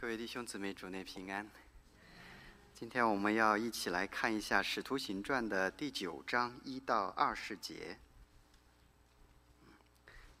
[0.00, 1.46] 各位弟兄姊妹，主内平安。
[2.72, 7.98] 今天我们要一起来看一下《使徒行传》的第九章一到二十节。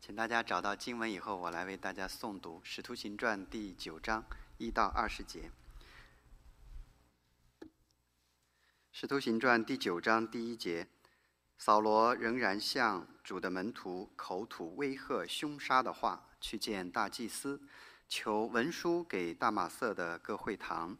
[0.00, 4.24] 请大家找到经文以后，我来为大家诵读《使徒行传》第九章
[4.56, 5.50] 一到二十节。
[8.90, 10.88] 《使徒行传》第九章第一节：
[11.58, 17.60] 扫罗仍然向主的门徒口吐威吓、凶杀的话，去见大祭司。
[18.10, 20.98] 求文书给大马色的各会堂，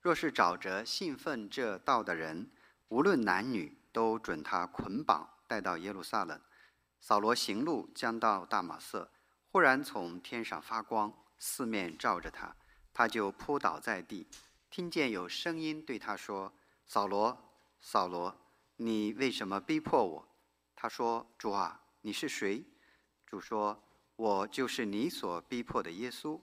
[0.00, 2.48] 若是找着信奉这道的人，
[2.86, 6.40] 无论男女，都准他捆绑带到耶路撒冷。
[7.00, 9.10] 扫罗行路将到大马色，
[9.50, 12.54] 忽然从天上发光，四面照着他，
[12.94, 14.28] 他就扑倒在地，
[14.70, 16.52] 听见有声音对他说
[16.86, 17.36] ：“扫罗，
[17.80, 18.40] 扫罗，
[18.76, 20.28] 你为什么逼迫我？”
[20.76, 22.64] 他说：“主啊，你是谁？”
[23.26, 23.82] 主说
[24.14, 26.40] ：“我就是你所逼迫的耶稣。”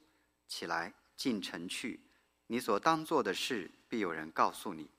[0.49, 2.01] 起来，进城去。
[2.47, 4.89] 你所当做的事，必有人告诉你。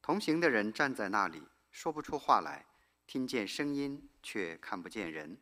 [0.00, 2.64] 同行的人站在那里，说不出话来，
[3.06, 5.38] 听见声音，却看不见人。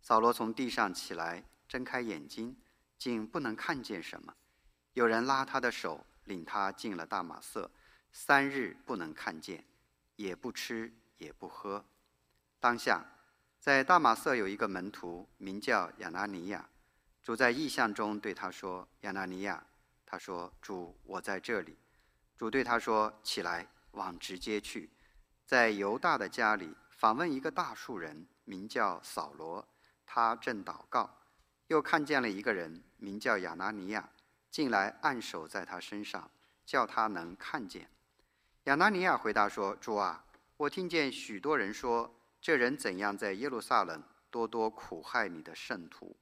[0.00, 2.56] 扫罗从地上起来，睁开眼睛，
[2.96, 4.34] 竟不能看见什么。
[4.94, 7.70] 有人拉他的手，领他进了大马色，
[8.12, 9.66] 三日不能看见，
[10.16, 11.84] 也不吃，也不喝。
[12.58, 13.04] 当下，
[13.60, 16.70] 在大马色有一个门徒，名叫亚拿尼亚。
[17.26, 19.60] 主在异象中对他说：“亚纳尼亚。”
[20.06, 21.76] 他说：“主，我在这里。”
[22.38, 24.88] 主对他说：“起来，往直接去，
[25.44, 29.66] 在犹大的家里访问一个大树人，名叫扫罗。
[30.06, 31.18] 他正祷告，
[31.66, 34.08] 又看见了一个人，名叫亚拿尼亚，
[34.52, 36.30] 进来按手在他身上，
[36.64, 37.90] 叫他能看见。”
[38.66, 40.24] 亚拿尼亚回答说：“主啊，
[40.56, 46.16] 我听见许多人说，这人怎样在耶路撒冷多多苦害你的圣徒。”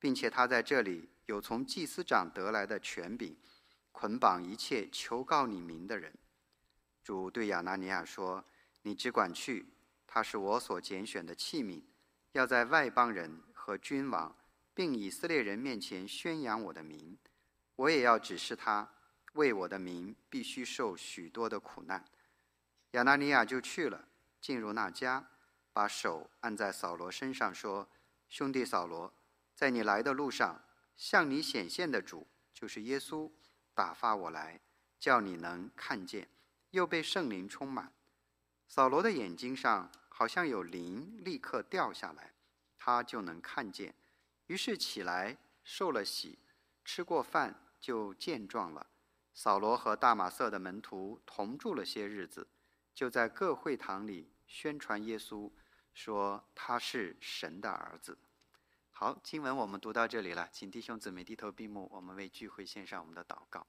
[0.00, 3.36] 并且他在这里有从祭司长得来的权柄，
[3.92, 6.12] 捆绑一切求告你名的人。
[7.04, 8.44] 主对亚拿尼亚说
[8.82, 9.66] ：“你只管去，
[10.06, 11.82] 他是我所拣选的器皿，
[12.32, 14.34] 要在外邦人和君王，
[14.74, 17.18] 并以色列人面前宣扬我的名。
[17.76, 18.90] 我也要指示他，
[19.34, 22.04] 为我的名必须受许多的苦难。”
[22.92, 24.08] 亚拿尼亚就去了，
[24.40, 25.28] 进入那家，
[25.72, 27.86] 把手按在扫罗身上，说
[28.30, 29.12] ：“兄弟扫罗。”
[29.60, 30.58] 在你来的路上，
[30.96, 33.30] 向你显现的主就是耶稣，
[33.74, 34.58] 打发我来，
[34.98, 36.26] 叫你能看见，
[36.70, 37.92] 又被圣灵充满。
[38.66, 42.32] 扫罗的眼睛上好像有灵，立刻掉下来，
[42.78, 43.94] 他就能看见。
[44.46, 46.38] 于是起来受了洗，
[46.82, 48.86] 吃过饭就健壮了。
[49.34, 52.48] 扫罗和大马色的门徒同住了些日子，
[52.94, 55.52] 就在各会堂里宣传耶稣，
[55.92, 58.16] 说他是神的儿子。
[59.00, 63.66] 好，经文我们读到这里了，请弟兄姊妹低头闭目，我们为聚会献上我们的祷告。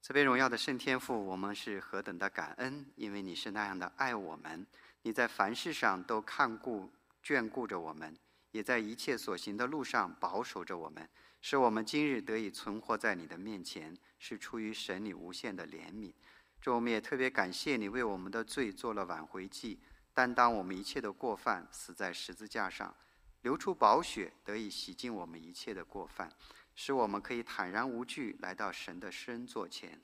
[0.00, 4.64] 慈悲荣耀的圣天父，我们是何等的感恩，因为你是那样的爱我们，
[5.02, 6.92] 你在凡事上都看顾
[7.24, 8.16] 眷顾着我们，
[8.52, 11.10] 也在一切所行的路上保守着我们，
[11.40, 16.14] 使我们今日得以存活在你的面前，是出于神你无限的怜悯。
[16.60, 19.80] 主，我们也特别感谢你为我们的罪做了挽回祭，
[20.14, 22.94] 担当我们一切的过犯，死在十字架上。
[23.46, 26.28] 流出宝血，得以洗净我们一切的过犯，
[26.74, 30.02] 使我们可以坦然无惧来到神的施恩座前。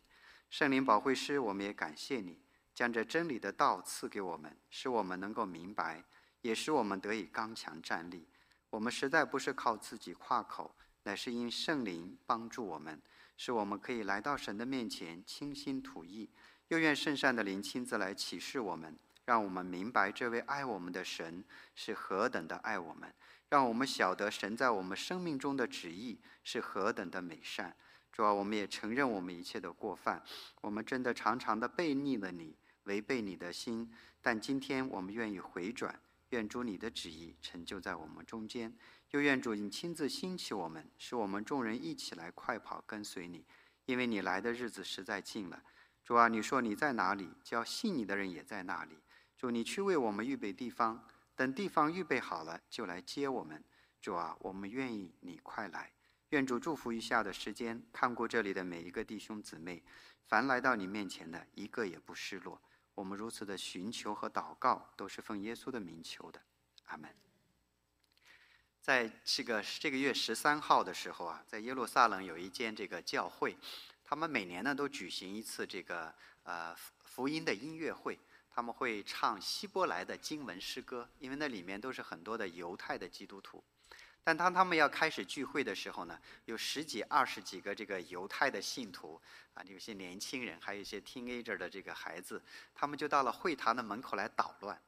[0.48, 2.38] 圣灵保惠师，我们也感谢你，
[2.72, 6.04] 将这真理的道赐给我们，使我们能够明白，
[6.42, 8.28] 也使我们得以刚强站立。
[8.70, 13.02] 我们实在不是靠自己夸口，乃是因圣灵帮助我们，
[13.36, 16.30] 使我们可以来到神的面前倾心吐意。
[16.68, 18.96] 又愿圣善的灵亲自来启示我们。
[19.24, 21.44] 让我们明白这位爱我们的神
[21.76, 23.14] 是何等的爱我们，
[23.52, 27.76] 让我们晓得神在我们生命中的旨意是何等的美善。
[28.10, 30.22] 主啊，我们也承认我们一切的过犯，
[30.62, 33.92] 我们真的常常的背逆了你，违背你的心。
[34.22, 38.74] 但今天我们愿意回转，愿主你的旨意成就在我们中间，
[39.10, 43.44] 又愿主你亲自兴起我们，使我们众人一起来快跑跟随你，
[43.84, 45.62] 因为你来的日子实在近了。
[46.02, 48.96] 主啊，你说你在哪里，叫信你的人也在那里。
[49.36, 51.06] 主，你去为我们预备地方，
[51.42, 53.64] 等地方预备好了，就来接我们。
[54.00, 55.92] 主啊，我们愿意你快来。
[56.28, 59.82] 愿主祝福余下的时间，看过这里的每一个弟兄姊妹，
[60.28, 62.62] 凡来到你面前的一个也不失落。
[62.94, 66.40] 我们如此的寻求和祷告，都是奉耶稣的名求的。
[66.84, 67.12] 阿门。
[68.80, 73.56] 在这个这个月十三号的时候啊，在耶路撒冷有一间这个教会，
[74.04, 76.14] 他们每年呢都举行一次这个
[76.44, 78.16] 呃福音的音乐会。
[78.54, 83.62] 他们会唱希伯来的经文诗歌，因为那里面都是很多的犹太的基督徒。
[84.24, 89.20] 但当他们要开始聚会的时候呢，有十几、二十几个这个犹太的信徒
[89.54, 92.40] 啊，有些年轻人，还有一些 teenager 的这个孩子，
[92.72, 94.80] 他们就到了会堂的门口来捣乱，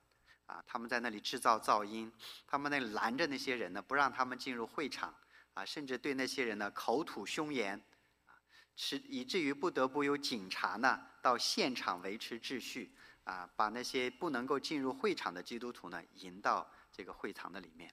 [0.47, 2.13] 啊，他们在那里制造噪音，
[2.47, 5.13] 他们那拦着那些人呢，不让他们进入会场，
[5.55, 7.83] 啊，甚至对那些人呢口吐凶言，
[8.27, 8.39] 啊，
[8.77, 12.93] 是以至于不得不有警察呢到现场维持秩序，
[13.25, 17.93] 啊，把那些不能够进入会场的基督徒呢引到这个会堂的里面。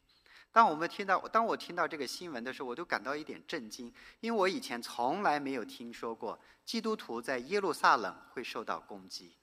[0.52, 9.38] 当我们听到，当我听到这个新闻的时候，我都感到一点震惊，因为我以前从来没有听说过基督徒在耶路撒冷会受到攻击，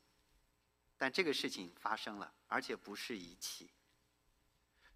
[0.98, 3.70] 但这个事情发生了，而且不是一起。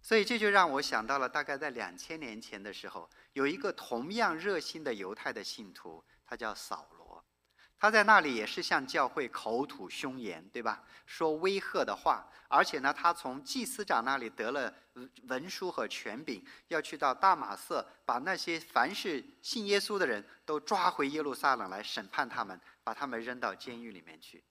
[0.03, 7.02] 所以这就让我想到了，大概在两千年前的时候，有一个同样热心的犹太的信徒，他叫扫罗。
[7.83, 10.81] 他在那里也是向教会口吐凶言，对吧？
[11.05, 14.73] 说威吓的话，而且呢，他从祭司长那里得了
[15.23, 24.41] 文书和权柄，要去到大马色，把那些凡是信耶稣的人都抓回耶路撒冷来审判他们，把他们扔到监狱里面去。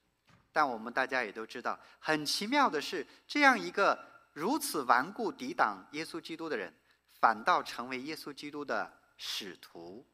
[0.53, 3.99] 但我们大家也都知道，很奇妙的是，这样一个
[4.35, 6.71] 如此顽固抵挡耶稣基督的人，
[7.19, 10.07] 反倒成为耶稣基督的使徒。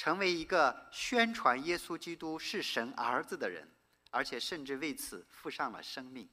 [0.00, 3.70] 成为一个宣传耶稣基督是神儿子的人，
[4.10, 6.26] 而且甚至为此付上了生命。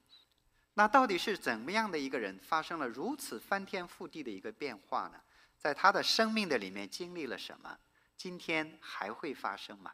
[0.76, 5.20] 那到底是怎么样的一个人，发生了如此翻天覆地的一个变化呢？
[5.58, 7.78] 在他的生命的里面经历了什么？
[8.16, 9.92] 今天还会发生吗？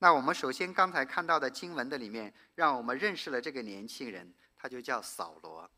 [0.00, 5.70] 那我们首先刚才看到的经文的里面，让我们认识了这个年轻人，他就叫扫罗。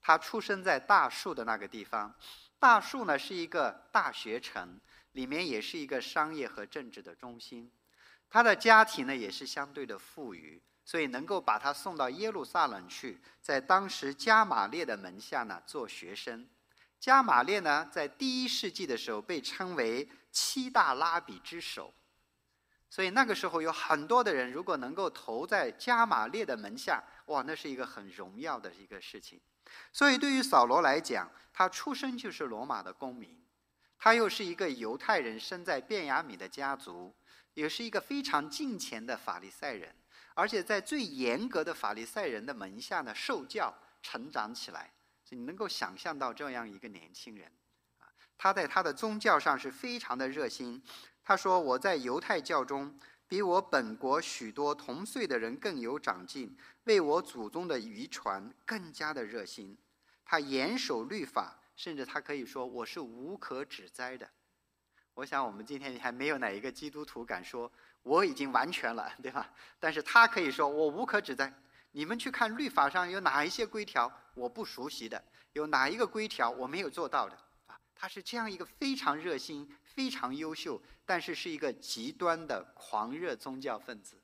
[0.00, 2.14] 他出生在大树的那个地方，
[2.58, 4.80] 大树呢是一个大学城。
[5.18, 7.68] 里面也是一个商业和政治的中心，
[8.30, 16.48] 他的家庭呢也是相对的富裕，所以能够把他送到耶路撒冷去，在当时加玛列的门下呢做学生。
[17.00, 21.92] 加玛列呢在第一世纪的时候被称为七大拉比之首，
[22.88, 29.40] 所以那个时候有很多的人如果能够投在加玛列的门下，哇，那是一个很荣耀的一个事情。
[29.92, 33.36] 所以对于扫罗来讲，他出生就是罗马的公民。
[33.98, 37.12] 他又是一个犹太人，生在便雅悯的家族，
[37.54, 39.92] 也是一个非常敬虔的法利赛人，
[40.34, 44.92] 而且在最严格的法利赛人的门下呢受教成长起来。
[45.24, 47.50] 所以你能够想象到这样一个年轻人，
[47.98, 48.06] 啊，
[48.38, 50.80] 他在他的宗教上是非常的热心。
[51.24, 59.76] 他说：“我在犹太教中，比我本国许多同岁的人更有长进，为我祖宗的遗传更加的热心。
[60.24, 64.28] 他严守律法。”甚至他可以说我是无可指摘的。
[65.14, 67.70] 我想我们今天还没有哪一个基督徒敢说
[68.02, 69.48] 我已经完全了，对吧？
[69.78, 71.54] 但是他可以说我无可指摘。
[71.92, 77.78] 你们去看律法上有哪一些规条我不熟悉的，有哪一个规条我没有做到的啊？
[77.94, 84.20] 他是这样一个非常热心、非常优秀，但是是一个极端的狂热宗教分子。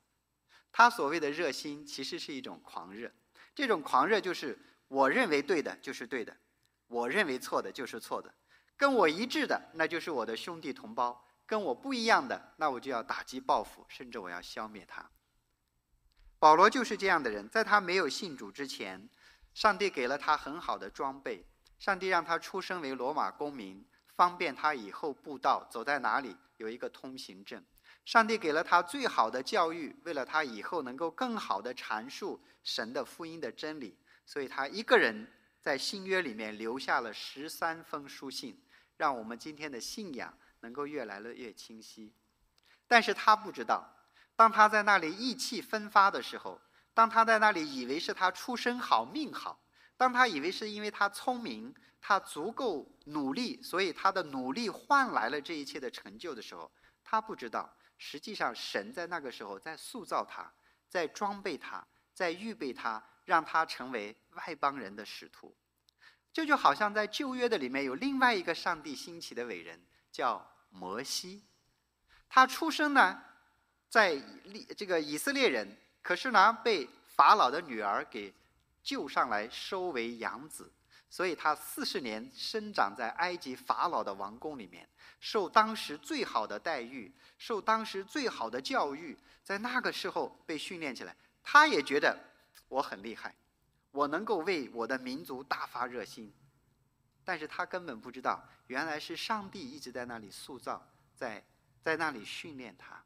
[0.73, 3.12] 他所谓的热心其实是一种狂热，
[3.55, 4.59] 这种狂热就是
[4.89, 6.37] 我认为对的就是对的。
[6.86, 8.32] 我认为错的就是错的，
[8.76, 15.10] 跟我一致的那就是我的兄弟同胞，跟我不一样的那我就要打击报复，甚至我要消灭他。
[16.38, 19.08] 保罗就是这样的人，在他没有信主之前，
[19.54, 21.46] 上帝给了他很好的装备，
[21.78, 23.84] 上帝让他出生为罗马公民，
[24.14, 27.64] 方便他以后布道，走在哪里有一个通行证。
[28.04, 35.26] 上帝给了他最好的教育，为了他以后能够更好的阐述神的福音的真理，所以他一个人。
[35.65, 38.63] 在新约里面留下了十三封书信，
[38.99, 42.15] 让我们今天的信仰能够越来越清晰。
[42.87, 43.91] 但是他不知道，
[44.37, 46.61] 当他在那里意气风发的时候，
[46.93, 49.59] 当他在那里以为是他出身好命好，
[49.97, 56.71] 当他以为是因为他聪明，他足够努力，所以他的努力换来了这一切的成就的时候，
[57.03, 60.53] 他不知道，实际上神在那个时候在塑造他，
[60.91, 63.03] 在装备他，在预备他。
[63.24, 65.56] 让他成为外邦人的使徒，
[66.32, 69.81] 这就好像在旧约的里面有另外一个上帝兴起的伟人，
[70.12, 71.43] 叫摩西。
[72.28, 73.22] 他出生呢，
[73.88, 74.20] 在
[74.76, 78.34] 这个以色列人，可是呢被法老的女儿给
[78.82, 80.70] 救上来收为养子，
[81.08, 84.86] 所以他四十年生长在埃及法老的王宫里面，
[85.20, 92.33] 受当时最好的待遇，受当时最好的教育，在那个时候被训练起来，他也觉得。
[92.74, 93.32] 我很厉害，
[93.93, 96.32] 我能够为我的民族大发热心，
[97.24, 101.44] 但是他根本不知道，原来是上帝一直在那里塑造，在
[101.81, 103.00] 在那里训练他。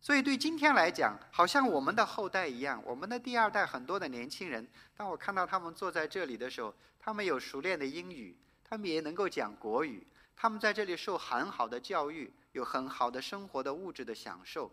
[0.00, 4.64] 所以对今天来讲，好像我们的后代一样，我们的第二代很多的年轻人，
[4.96, 14.70] 当我看到他们坐在这里的时候，他们有熟练的英语，他们也能够讲国语，他们在这里受很好的教育，有很好的生活的物质的享受，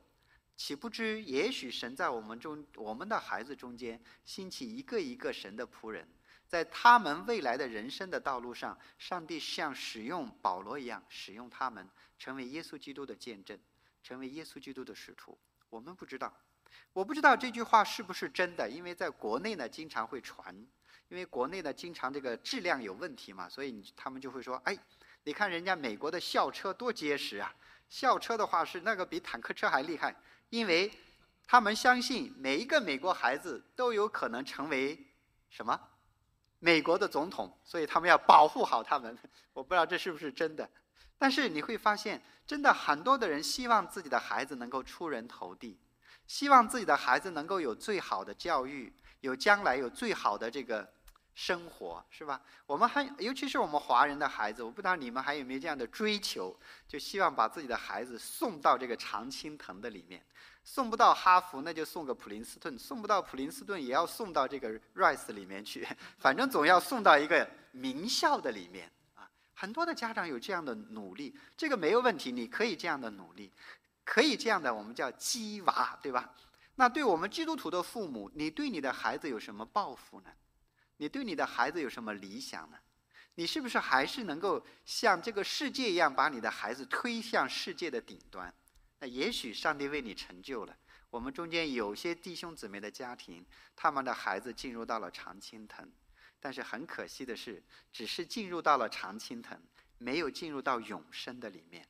[0.64, 6.08] 岂不知也许神在我们中，我们的孩子中间兴起一个一个神的仆人，
[6.48, 11.90] 在他们未来的人生的道路上，上帝像使用保罗一样使用他们，
[12.20, 13.58] 成为耶稣基督的见证，
[14.04, 15.36] 成为耶稣基督的使徒。
[15.72, 16.32] 我们不知道，
[16.94, 20.56] 我不知道这句话是不是真的，因为在国内呢经常会传，
[21.08, 24.78] 因为国内呢经常这个质量有问题嘛，所以他们就会说，哎。
[25.24, 27.54] 你看人家美国的校车多结实啊！
[27.90, 30.16] 校车的话是那个比坦克车还厉害，
[30.52, 30.92] 因为
[31.48, 35.08] 他们相信每一个美国孩子都有可能成为
[35.50, 35.80] 什么
[36.60, 39.18] 美国的总统，所以他们要保护好他们。
[39.54, 40.70] 我不知道这是不是真的，
[41.18, 45.80] 但是你会发现，真的很多的人希望自己的孩子能够出人头地，
[46.28, 50.94] 希望自己的孩子能够有最好的教育，有将来有最好的这个。
[51.42, 52.40] 生活是吧？
[52.68, 56.56] 我们还尤其是我们华人的孩子，我不知道你们还有没有这样的追求，
[56.88, 60.24] 就希望把自己的孩子送到这个常青藤的里面，
[60.64, 65.88] 送不到哈佛那就送个普林斯顿，送不到普林斯顿也要送到这个 Rice 里面去，
[66.20, 69.28] 反正总要送到一个名校的里面啊。
[69.56, 73.52] 很多的家长有这样的努力，这个没有问题，你可以这样的努力，
[74.06, 76.32] 可以这样的，我们叫鸡娃，对吧？
[76.76, 80.30] 那对我们基督徒的父母，你对你的孩子有什么抱负呢？
[81.02, 82.78] 你对你的孩子有什么理想呢？
[83.34, 88.54] 你是不是还是能够像这个世界一样，把你的孩子推向世界的顶端？
[89.00, 90.78] 那也许上帝为你成就了。
[91.10, 93.44] 我们中间有些弟兄姊妹的家庭，
[93.76, 95.90] 他们的孩子进入到了常青藤，
[96.40, 99.60] 但是很可惜的是，只是进入到了常青藤，
[99.98, 101.84] 没有进入到永生的里面。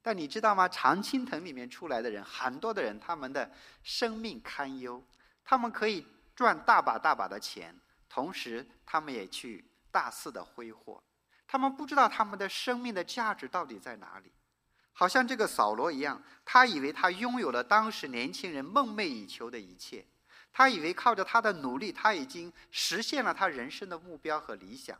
[0.00, 0.66] 但你知道吗？
[0.66, 5.04] 常青藤里面出来的人，很多的人，他们的生命堪忧，
[5.44, 7.78] 他们可以赚大把大把的钱。
[8.16, 11.02] 同时，他们也去大肆的挥霍，
[11.46, 14.32] 他们不知道他们的生命的价值到底在哪里。
[14.94, 20.06] 好像这个扫罗一样，他以为他拥有了当时年轻人梦寐以求的一切，
[20.50, 24.98] 他以为靠着他的努力，他已经实现了他人生的目标和理想，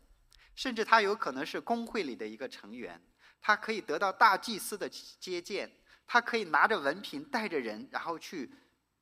[0.54, 3.00] 甚至他有可能是工会里的一个成员，
[3.40, 5.72] 他可以得到大祭司的接见，
[6.06, 8.52] 他可以拿着文凭带着人，然后去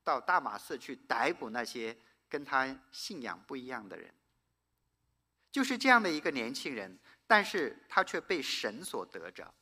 [0.05, 1.99] 到大马士去逮捕那些。
[2.35, 4.13] 跟他信仰不一样的人，
[5.53, 6.99] 就是这样的一个年轻人，
[7.29, 9.55] 但是他却被神所得着。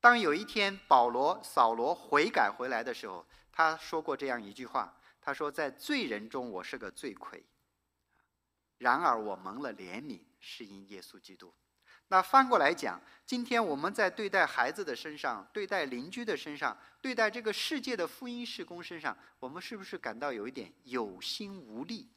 [0.00, 7.44] 当有一天保罗、扫罗悔改回来的时候，他说过这样一句话：“他说，在罪人中我是个罪魁，
[8.78, 11.52] 然而我蒙了怜悯，是因耶稣基督。”
[12.12, 22.10] 那翻过来讲，今天我们在对待孩子的身上、对待邻居的身上、对待这个世界的福音事工身上，我们是不是感到有一点有心无力？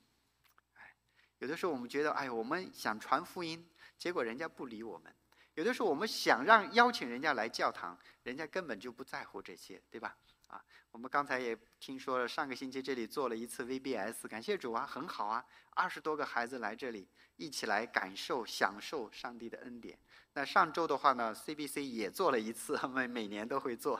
[0.74, 0.96] 哎，
[1.38, 3.64] 有的时候我们觉得，哎，我们想传福音，
[3.96, 5.14] 结果人家不理我们；
[5.54, 10.18] 有的时候我们想让邀请人家来教堂，人家根本就不在乎这些，对吧？
[10.48, 17.08] 啊，我们刚才也听说了，上个星期这里做了一次 VBS，感谢主啊，很好啊，二十多个孩子来这里，
[17.38, 19.98] 一起来感受、享受上帝的恩典。
[20.34, 24.00] 那上周的话呢，CBC 也做了一次， 每每年都会做，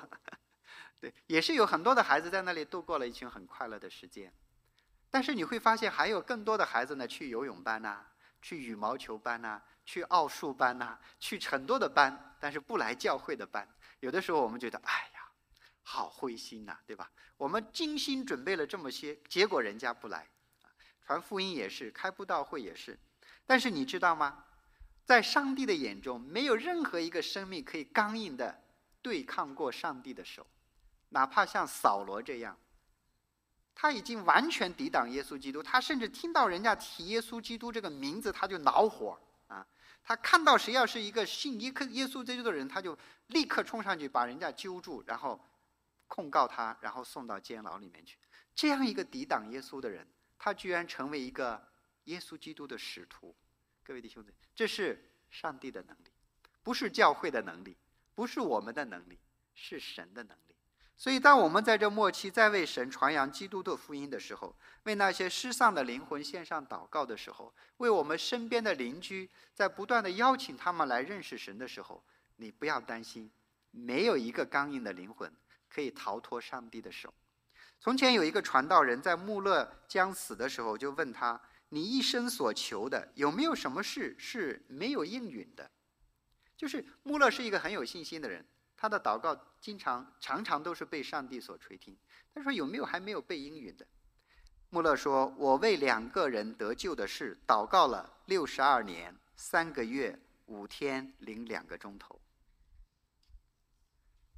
[1.00, 4.32] 对，也是有很多的孩子在那里度过了一群很快乐的时间。
[5.10, 8.04] 但是你会发现，还有更多的孩子呢，去游泳班呐，
[8.42, 13.68] 去羽毛球班呐，去奥数班呐，去很多的班，但是不来教会的班。
[14.00, 15.10] 有的时候我们觉得，哎。
[15.84, 17.12] 好灰心呐，对吧？
[17.38, 20.28] 我们精心准备了这么些，结果人家不来，
[21.06, 22.98] 传福音也是，开布道会也是。
[23.46, 24.46] 但是你知道吗？
[25.04, 28.64] 在上帝的眼中，没有任何一个生命可以刚硬的
[29.02, 30.48] 对抗过上帝的手，
[31.10, 32.58] 哪怕像扫罗这样，
[33.76, 39.68] 他已经完全抵挡耶稣基督，他甚至听到人家提耶稣基督这个名字，他就恼火啊！
[40.02, 42.98] 他看到谁要是一个信耶克耶稣基督的人，他就
[43.28, 45.38] 立刻冲上去把人家揪住，然后。
[46.14, 48.20] 控告他，然后送到监牢里面去。
[48.54, 51.60] 这样一个抵挡耶稣的人，他居然成为一个
[52.04, 53.36] 耶稣基督的使徒。
[53.84, 56.12] 各位弟兄，这是上帝的能力，
[56.62, 57.76] 不是教会的能力，
[58.14, 59.18] 不是我们的能力，
[59.56, 60.56] 是神的能力。
[60.96, 72.06] 所以，当我们在这末期在为神传扬基督的福音的时候，为那些失丧的灵魂献上祷告的时候，为我们身边的邻居在不断的邀请他们来认识神的时候，
[72.36, 73.32] 你不要担心，
[73.72, 75.34] 没有一个刚硬的灵魂。
[75.74, 77.14] 可以逃脱上帝的手。
[77.80, 85.70] 从前有一个传道人，在穆勒将死的时候，就问他：“你一生所求的，有没有什么事是没有应允的？”
[86.56, 88.46] 就是穆勒是一个很有信心的人，
[88.78, 91.98] 他的祷告经常常常都是被上帝所垂听。
[92.34, 93.86] 他说：“有没有还没有被应允的？”
[94.70, 102.18] 穆勒说：“我为两个人得救的事祷告了六十二年三个月五天零两个钟头。”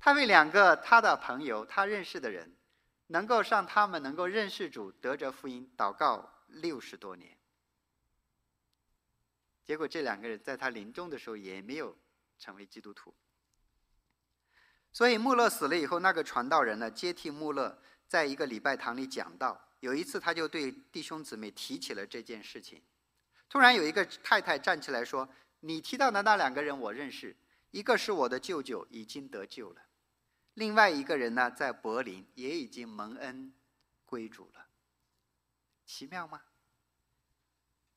[0.06, 2.56] 他为两个他的朋友，他认识的人，
[3.08, 7.36] 能够让他们能够认识主，得着福音，祷告六十多年。
[9.64, 11.98] 结果这两个人在他临终的时候也没有
[12.38, 13.16] 成为基督徒。
[14.94, 19.60] 所以穆勒死了以后，那个传道人呢接替穆勒，在一个礼拜堂里讲道。
[19.80, 22.80] 有一次，他就对弟兄姊妹提起了这件事情。
[23.50, 25.28] 突然有一个太太站起来说
[25.62, 27.36] ：“你提到的那两个人我认识，
[27.72, 29.82] 一个是我的舅舅，已经得救了；
[30.56, 33.54] 另外一个人呢，在柏林也已经蒙恩
[34.06, 34.68] 归主了。
[35.86, 36.42] 奇妙吗？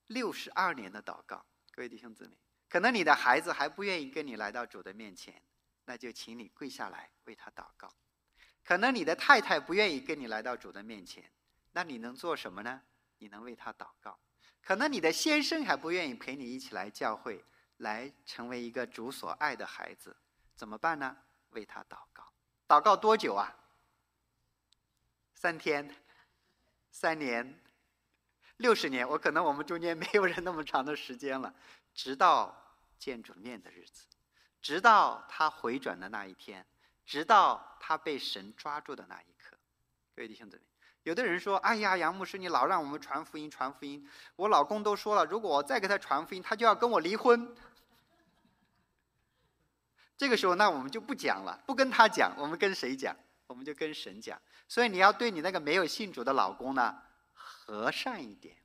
[0.08, 2.36] 六十二年的祷告。”各位弟兄姊妹，
[2.68, 5.40] 可能你的孩子还不愿意跟你来到主的面前，
[5.84, 7.88] 那就请你跪下来为他祷告。
[8.64, 11.30] 可能你的太太不愿意跟你来到主的面前，
[11.72, 12.82] 那你能做什么呢？
[13.18, 14.18] 你能为他祷告。
[14.60, 17.44] 可能你的先生还不愿意陪你一起来教会，
[17.76, 20.16] 来成为一个主所爱的孩子，
[20.56, 21.16] 怎么办呢？
[21.50, 22.30] 为他祷告。
[22.68, 23.56] 祷告多久啊？
[25.34, 25.96] 三天？
[26.90, 27.58] 三年？
[28.58, 31.54] 六十年，我可能我们中间没有人那么长的时间了，
[31.94, 32.54] 直到
[32.98, 34.04] 见主面的日子，
[34.60, 36.66] 直到他回转的那一天，
[37.06, 39.56] 直到他被神抓住的那一刻。
[40.14, 40.62] 各位弟兄姊妹，
[41.04, 44.06] 有的人说：“哎呀，杨牧师，你老让我们传福音，传福音。
[44.36, 47.56] 我老公都说了，如果我再给他传福音，他就要跟我离婚。”
[50.18, 53.16] 这个时候，那我们就不讲了，不跟他讲，我们跟谁讲？
[53.46, 54.38] 我们就跟神讲。
[54.68, 56.94] 所以你要对你那个没有信主的老公呢？
[57.32, 58.56] 和善一点，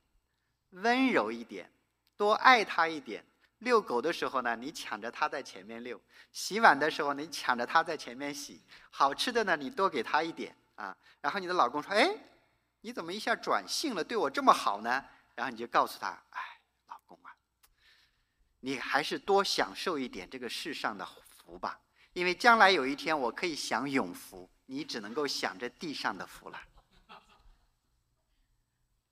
[0.72, 1.72] 温柔一点，
[2.18, 3.24] 多爱他一点。
[3.60, 5.98] 遛狗的时候呢，你抢着他在前面遛；
[6.32, 8.62] 洗碗的时候，你抢着他在前面洗。
[8.90, 10.98] 好吃的呢，你多给他一点啊。
[11.22, 12.14] 然后你的老公说：“哎，
[12.82, 15.06] 你怎么一下转性了，对我这么好呢？”
[15.36, 16.42] 然后你就告诉他：“哎，
[16.88, 17.32] 老公啊，
[18.60, 21.06] 你还是多享受一点这个世上的
[21.46, 21.80] 福吧，
[22.14, 26.62] 因为将来有一天我可以享永福，你只能够享着地上的福了。”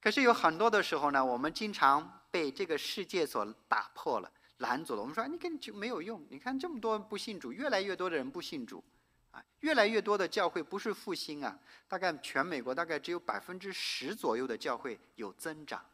[0.02, 5.02] 可是有很多的时候呢，我们经常被这个世界所打破了、拦阻了。
[5.02, 8.84] 我们说：“你根本就没有用。”你看这么多不信主，越来越多的人不信主，
[9.30, 11.60] 啊，越来越多的教会不是复兴啊。
[11.88, 15.86] 大概全美国大概只有百分之十左右的教会有增长，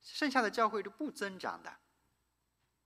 [0.00, 1.76] 剩下的教会是不增长的。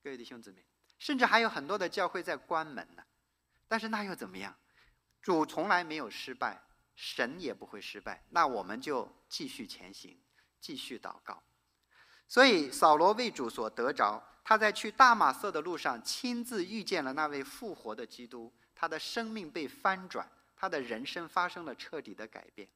[0.02, 0.64] 各位弟兄姊妹，
[0.98, 3.02] 甚至还有很多的教会在关门呢。
[3.68, 4.54] 但是那又怎么样？
[5.20, 6.62] 主从来没有失败，
[6.94, 8.24] 神也不会失败。
[8.30, 10.20] 那我们就继续前行。
[10.60, 11.42] 继续祷告，
[12.26, 20.26] 所以扫罗为主所得着，他在去大马色的路上亲自遇见了那位复活的基督，他的生命被翻转，
[20.56, 22.66] 他的人生发生了彻底的改变。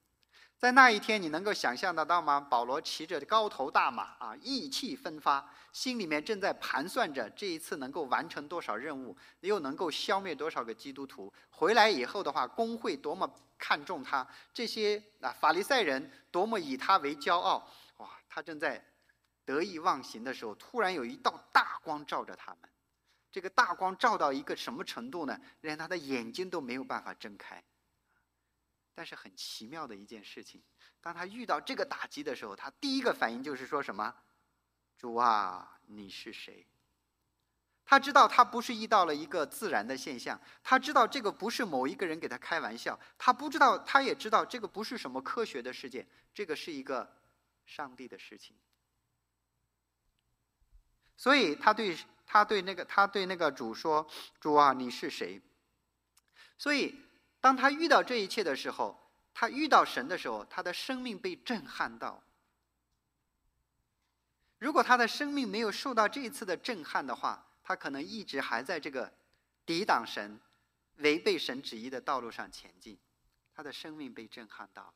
[0.58, 2.40] 在那一天，你能够想象得到吗？
[2.40, 11.32] 保罗骑着高头大马啊，意气风发，心里面正在盘算着这一次能够完成多少任务，又能够消灭多少个基督徒。
[11.50, 17.70] 回来以后的话，工会多么看重他，这些啊法利赛人多么以他为骄傲。
[17.98, 18.10] 哇！
[18.28, 18.84] 他正在
[19.44, 22.68] 得意忘形的时候，突然有一道大光照着他们。
[23.30, 25.38] 这个大光照到一个什么程度呢？
[25.60, 27.62] 连他的眼睛都没有办法睁开。
[28.98, 30.60] 但是很奇妙的一件事情，
[31.00, 34.12] 当他遇到这个打击的时候，他第一个反应就是说什么
[34.98, 36.66] ：“主啊，你是谁？”
[37.86, 47.16] 他知道他不是遇到了一个自然的现象，他知道这个不是某一个人给他开玩笑，他不知道，他也知道这个不是什么科学的事件，这个是一个。
[47.64, 48.56] 上帝的事情，
[51.18, 54.08] 所以他对他对那个他对那个主说
[54.40, 55.38] ：“主啊，你是谁？”
[56.56, 56.98] 所以
[57.40, 58.98] 当他遇到这一切的时候，
[59.32, 62.22] 他遇到神的时候，他的生命被震撼到。
[64.58, 69.12] 如果他的生命没有受到这一次的震撼的话，他可能一直还在这个
[69.64, 70.40] 抵挡神、
[70.96, 72.98] 违背神旨意的道路上前进。
[73.54, 74.94] 他的生命被震撼到了。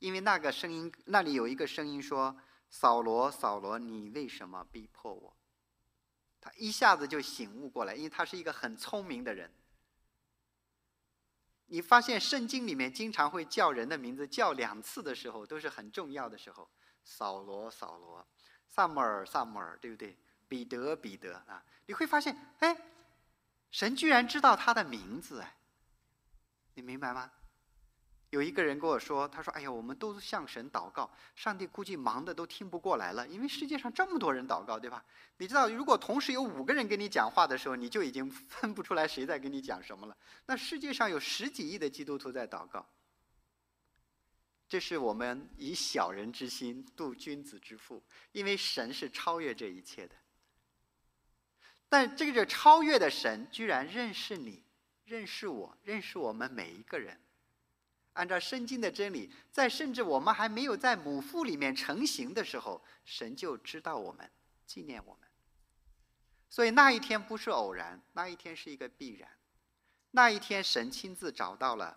[0.00, 2.36] 因为那个声音，那里有一个声音说
[2.70, 5.36] ：“扫罗，扫罗，你为什么逼迫我？”
[6.40, 9.52] 他一下子就醒悟过来，因为他是一个很聪明的人。
[11.72, 16.68] 你发现圣经里面经常会叫人的名字叫两次的时候，都是很重要的时候。
[17.04, 18.26] 扫罗，扫罗，
[18.66, 20.18] 萨母尔，萨母尔，对不对？
[20.48, 21.64] 彼得，彼得啊！
[21.86, 22.76] 你会发现，哎，
[23.70, 25.56] 神居然知道他的名字，哎，
[26.74, 27.30] 你明白吗？
[28.30, 35.04] 有一个人跟我说：“他说，哎呀，我们都向神祷告，上帝估计忙的都听不过来了，因为世界上这么多人祷告，对吧？
[35.38, 40.16] 你知道，如果同时有五个人跟你讲话的时候，你就已经分不出来谁在跟你讲什么了。
[40.46, 42.88] 那世界上有十几亿的基督徒在祷告，
[44.68, 50.14] 这是我们以小人之心度君子之腹，因为神是超越这一切的。
[51.88, 54.62] 但这个超越的神居然认识你。”
[55.04, 57.20] 认识我，认识我们每一个人。
[58.20, 64.30] 按照圣经的真理，在甚至我们还没有在母腹里面成型的时候，神就知道我们，
[64.66, 65.26] 纪念我们。
[66.50, 69.26] 所以那一天不是偶然，那一天是一个必然。
[70.10, 71.96] 那一天，神亲自找到了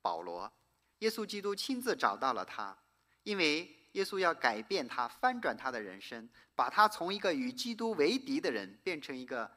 [0.00, 0.52] 保罗，
[1.00, 2.78] 耶稣基督亲自找到了他，
[3.24, 9.50] 因为耶稣要改变他，翻转他的人生，把他从一个与基督为敌的人，变成一个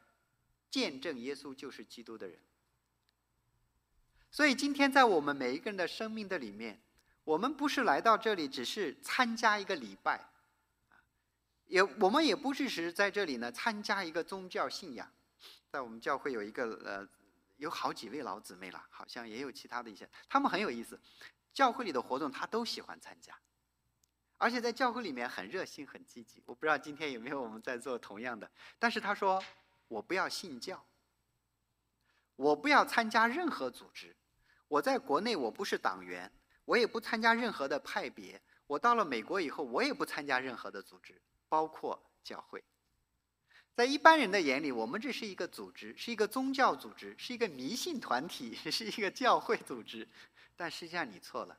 [0.72, 2.40] 见证耶稣就是基督的人。
[4.36, 6.78] 所以今天在我们每一个人的生命的里面，
[7.24, 10.30] 我们不是来到这里只是参加一个礼拜，
[11.68, 15.10] 也我们也不是是在这里呢参加一个宗教信仰，
[15.72, 17.08] 在我们教会有一个呃。
[17.56, 21.00] 有好几位老姊妹了，好像也有其他的一些，他们很有意思。
[21.54, 23.34] 教会里的活动他都喜欢参加，
[24.38, 26.44] 而且在教会里面很热心、很积极。
[26.46, 28.52] 我不知道今天有没有我们在做同样的。
[28.78, 29.42] 但是他说
[29.88, 30.86] ：“我不要信教，
[32.36, 34.14] 我不要参加任何组织。
[34.68, 36.32] 我在国内我不是党员，
[36.66, 38.42] 我也不参加任何的派别。
[38.68, 42.64] 我到了美国以后，我也不参加任何的组织，包括教会。”
[43.76, 50.08] 在一般人的眼里，我们这是一个组织，是一个宗教组织，是一个迷信团体，是一个教会组织。
[50.56, 51.58] 但实际上你错了。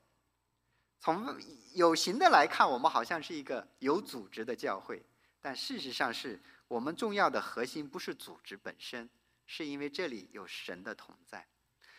[0.98, 1.38] 从
[1.74, 5.04] 有形的来看，我们好像是一个有组织的教会，
[5.42, 9.08] 但事实上是我们重要的核心不是组织本身，
[9.44, 11.46] 是因为这里有神的同在，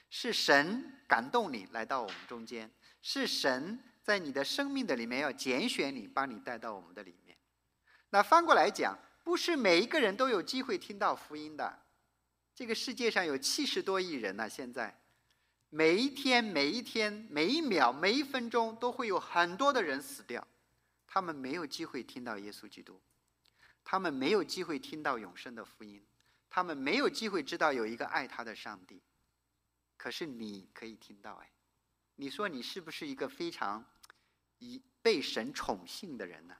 [0.09, 7.37] 是神感动你来到我们中间，是神在你的生命的里面要拣选你，把你带到我们的里面。
[8.09, 8.97] 那翻过来讲。
[9.27, 11.79] 不是每一个人都有机会听到福音的。
[12.55, 14.97] 这个世界上有七十多亿人呢，现在
[15.69, 20.47] 每一天、每一天、每一秒、每一分钟都会有很多的人死掉，
[21.05, 23.01] 他们没有机会听到耶稣基督，
[23.83, 26.01] 他们没有机会听到永生的福音，
[26.49, 29.01] 他们没有机会知道有一个爱他的上帝。
[29.97, 31.51] 可是你可以听到哎，
[32.15, 33.83] 你说你是不是一个非常
[34.59, 36.55] 以被神宠幸的人呢？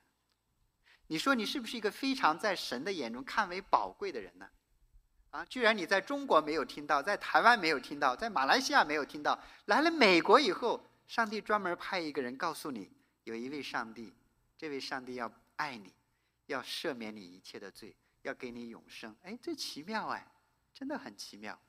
[1.08, 4.50] 你说你是不是一个非常在神的眼中看为宝贵的人呢？
[5.30, 12.92] 啊，居然你在中国没有听到，在台湾没有听到，在马来西亚没有听到，来了美国以后，上帝专门派一个人告诉你，
[13.24, 14.14] 有一位上帝，
[14.58, 15.94] 这位上帝要爱你，
[16.48, 19.16] 要赦免你一切的罪，要给你永生。
[19.24, 20.26] 哎，这奇妙哎，
[20.74, 21.60] 真的很奇妙。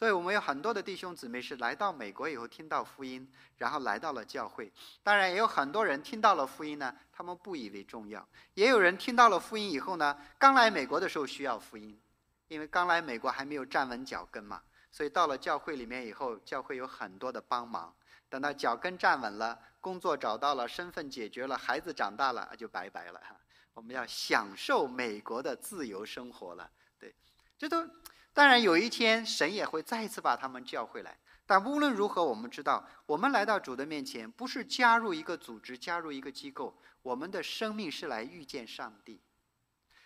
[0.00, 4.72] 所以我们有很多的弟兄姊妹是来到美国以后听到福音，然后来到了教会。
[5.02, 8.18] 当然也有很多人听到了福音呢，他们不以为重要；
[8.54, 12.00] 也有人听到了福音以后呢，刚来美国的时候需要福音，
[12.48, 17.94] 因为刚来美国还没有站稳脚跟嘛，所以到了教会里面以后，教会有很多的帮忙。
[18.30, 23.36] 等到脚跟站稳了，工作找到了，身份解决了，孩子长大了，就拜拜了哈。
[23.74, 27.14] 我们要享受美国的自由生活了，对，
[27.58, 27.86] 这都。
[28.32, 31.18] 当然，有一天神也会再次把他们叫回来。
[31.46, 39.20] 但无论如何，我们知道，我们来到主的面前，不是加入一个组织、加入一个机构，我们的生命是来遇见上帝。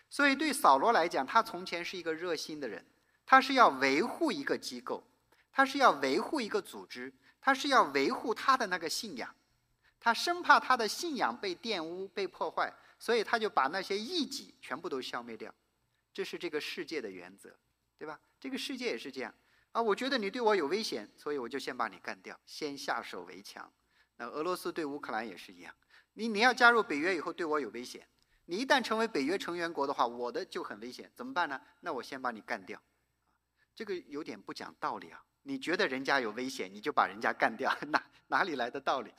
[0.09, 2.87] 所以，对扫罗来讲，他从前是一个热心的人，
[3.27, 5.05] 他是要维护一个机构，
[5.53, 9.35] 他是要维护一个组织，他是要维护他的那个信仰，
[10.01, 15.55] 他生怕他的信仰被玷污、被破坏，所以他就把那些异己全部都消灭掉。
[16.15, 17.55] 这是这个世界的原则。
[17.99, 18.19] 对吧？
[18.41, 19.35] 这个世界也是这样
[19.73, 19.81] 啊！
[19.81, 23.73] 我觉得你对我有危险，所以我就先把你干掉，先下手为强。
[24.17, 25.75] 那俄罗斯对乌克兰也是一样。
[26.15, 28.07] 你你要加入北约以后对我有危险，
[28.45, 31.61] 你一旦成为北约成员国的话，我的就很危险，怎么办呢？
[31.81, 32.81] 那我先把你干掉。
[33.75, 35.25] 这个有点不讲道理啊！
[35.43, 39.13] 你觉得人家有危险，你就把人家干掉，哪哪里来的道理？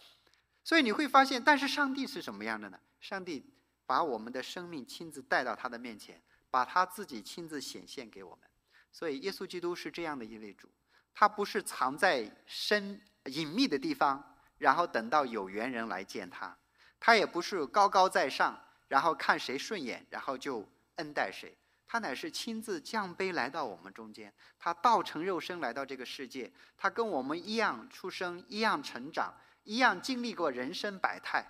[0.64, 2.80] 所以你会发现，但是上帝是什么样的呢？
[3.02, 3.54] 上帝
[3.86, 8.50] 把我们的生命亲自带到他的面前，把他自己亲自显现给我们。
[8.96, 10.70] 所以，耶稣基督是这样的一位主，
[11.14, 14.24] 他不是藏在深隐秘的地方，
[14.58, 16.56] 然后等到有缘人来见他；
[16.98, 21.58] 他也不是高高在上，然后看谁顺眼，然后就恩待谁。
[21.86, 29.34] 他乃是亲自降卑来到我们中间，他道成肉身来到这个世界，他跟我们一样出生，一样成长，
[29.66, 31.46] 一样经历过人生百态，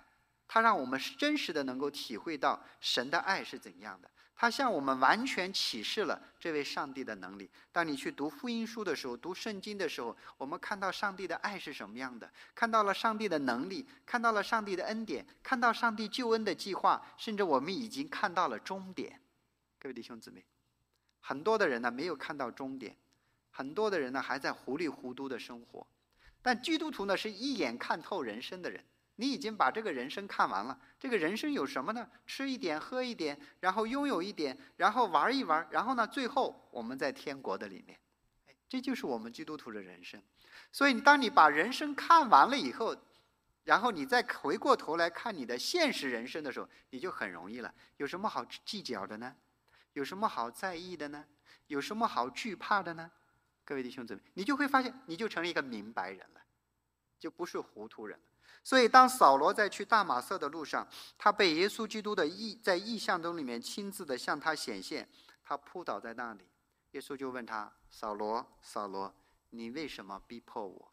[0.48, 4.10] 他让我们真实的能够体会到神的爱是怎样的。
[4.38, 7.50] 他向我们完全启示了这位上帝的能力。
[7.72, 19.18] 当你去读福音书的时候，读圣经的时候，我们看到上帝的爱是什么样的，看到了上帝的能力，看到了上帝的恩典，看到上帝救恩的计划，甚至我们已经看到了终点。
[19.78, 20.44] 各位弟兄姊妹，
[21.20, 22.94] 很多的人呢没有看到终点，
[23.50, 25.86] 很多的人呢还在糊里糊涂的生活，
[26.42, 28.84] 但基督徒呢是一眼看透人生的人。
[29.16, 32.08] 你已经把这个人生看完了，这个人生有什么呢？
[32.26, 36.06] 吃一点，喝一点，然后拥有一点，然后玩一玩，然后呢？
[36.06, 37.98] 最后我们在天国的里面，
[38.68, 40.22] 这就是我们基督徒的人生。
[40.70, 42.94] 所以，当你把人生看完了以后，
[43.64, 47.74] 然后你再回过头来看你的现实人生的时候，你就很容易了。
[47.96, 49.34] 有什么好计较的呢？
[49.94, 51.24] 有什么好在意的呢？
[51.68, 53.10] 有什么好惧怕的呢？
[53.64, 56.40] 各位弟兄姊妹，你就会发现，你就成了一个明白人了，
[57.18, 58.20] 就不是糊涂人。
[58.66, 60.84] 所以，当扫罗在去大马色的路上，
[61.16, 65.08] 他被耶稣基督的意在意象中里面亲自的向他显现，
[65.44, 66.48] 他扑倒在那里。
[66.90, 69.14] 耶稣就问他：“扫罗，扫罗，
[69.50, 70.92] 你为什么逼迫我？”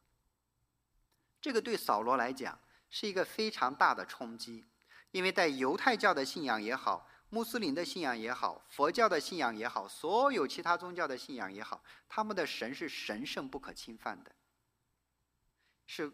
[1.41, 2.59] 这个对扫罗来讲
[2.91, 4.63] 是一个非常大的冲击，
[5.09, 7.07] 因为在犹太教的信仰也好。
[7.31, 14.31] 穆斯林的信仰也好，佛教的信仰也好，所有其他宗教的信仰也好，他们的神是神圣不可侵犯的，
[15.87, 16.13] 是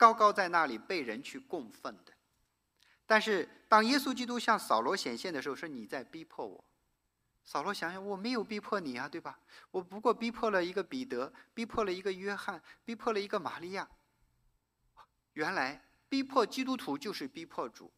[0.00, 2.12] 高高在那里被人去供奉的。
[3.04, 6.64] 但是当耶稣基督向扫罗显现的时候，说你在逼迫我。
[7.44, 9.38] 扫罗想想，我没有逼迫你啊，对吧？
[9.70, 13.86] 我不过逼迫了一个彼得，逼迫了一个约翰，逼迫了一个玛利亚。
[15.34, 17.92] 原来逼迫基督徒就是逼迫主。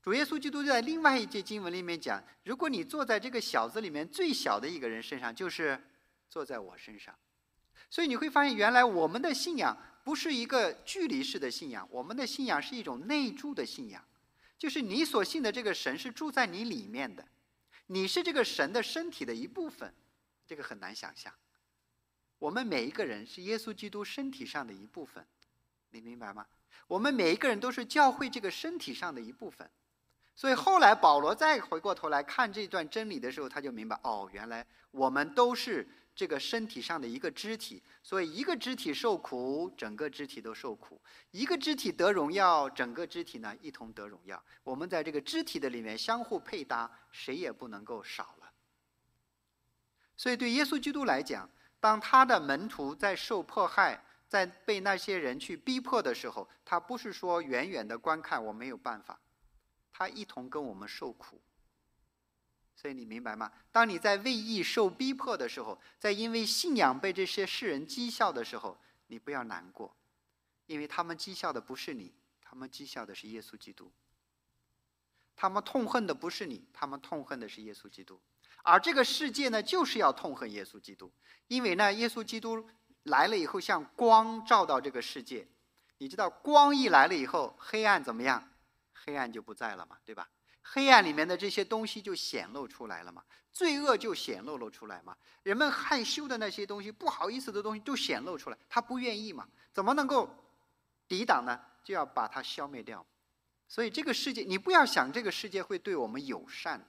[0.00, 5.82] 主耶稣基督在另外一节经文里面讲：“如果你坐在这个小子里面最小的一个人身上，就是
[6.28, 7.12] 坐在我身上。”
[7.90, 9.76] 所以你会发现，原来我们的信仰
[10.08, 14.02] 不是一个距离式的信仰，我们的信仰是一种内住的信仰，
[14.56, 17.22] 就是你所信的这个神是住在你里面的，
[17.88, 19.92] 你是这个神的身体的一部分。
[20.46, 21.30] 这个很难想象，
[22.38, 25.22] 我们每一个人是耶稣基督身体上的一部分，
[25.90, 26.46] 你明白吗？
[26.86, 29.70] 我们每一个人都是教会这个身体上的一部分。
[30.34, 35.86] 所以后来保罗再回过头来看这段真理的时候，他就明白哦，原来我们都是
[36.18, 37.80] 这个身体上的一个肢体。
[38.02, 41.00] 所以一个肢体受苦，整个肢体都受苦；
[41.30, 44.42] 一个肢体得荣耀，整个肢体呢一同得荣耀。
[44.64, 48.50] 我们在这个肢体的里面相互配搭，谁也不能够少了。
[50.16, 59.20] 所以对耶稣基督来讲，当他的门徒在受迫害，在被那些人去逼迫的时候，他不是说远远的观看，我没有办法。
[59.92, 61.40] 他一同跟我们受苦，
[62.80, 63.50] 所以你明白吗？
[63.72, 69.96] 当你在为义受逼迫的时候，在因为信仰被这些世人讥笑的时候，你不要难过，
[70.66, 73.90] 因为他们讥笑的不是你，他们讥笑的是耶稣基督。
[75.34, 78.20] 他们痛恨的不是你，他们痛恨的是耶稣基督。
[78.62, 81.10] 而这个世界呢，就是要痛恨耶稣基督，
[81.48, 82.64] 因为呢，耶稣基督
[83.02, 85.48] 来了以后，像光照到这个世界。
[85.98, 88.48] 你知道，光一来了以后，黑暗怎么样？
[88.94, 90.30] 黑暗就不在了嘛，对吧？
[90.70, 100.28] 黑暗里面的这些东西就显露出来了嘛，罪恶就显露了出来嘛，人们害羞的那些东西、不好意思的东西都显露出来，他不愿意嘛，怎么能够
[101.08, 101.58] 抵挡呢？
[101.82, 103.04] 就要把它消灭掉。
[103.66, 106.86] 所以这个世界，你不要想这个世界会对我们友善，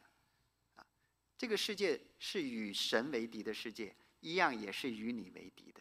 [0.76, 0.84] 啊，
[1.38, 5.80] 这个世界是与神为敌的世界，一样也是与你为敌的，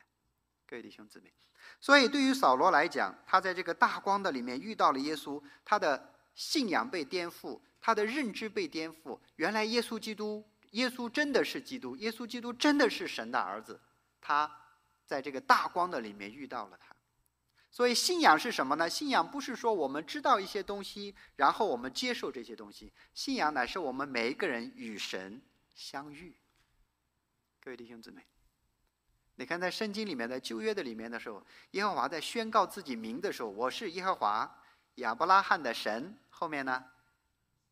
[0.68, 1.32] 各位弟兄姊妹。
[1.80, 6.14] 所以对于扫罗来讲，他在这个大光的里面遇到了耶稣，他的。
[6.38, 9.18] 信仰被颠覆，他的认知被颠覆。
[9.36, 13.80] 原来耶稣基督，耶稣真的是基督，耶稣基督真的是神的儿子。
[14.20, 14.50] 他
[15.06, 16.94] 在这个大光的里面遇到了他。
[17.70, 18.88] 所以信仰是什么呢？
[18.88, 22.92] 信仰不是说我们知道一些东西，然后我们接受这些东西。
[23.14, 25.40] 信仰乃是我们每一个人与神
[25.74, 26.34] 相遇。
[27.60, 28.22] 各位弟兄姊妹，
[29.34, 34.62] 你看在圣经里面的旧约的里面的时候，耶和华在宣告自己名的时候，我是耶和华
[34.96, 36.18] 亚伯拉罕的神。
[36.30, 36.82] 后面呢，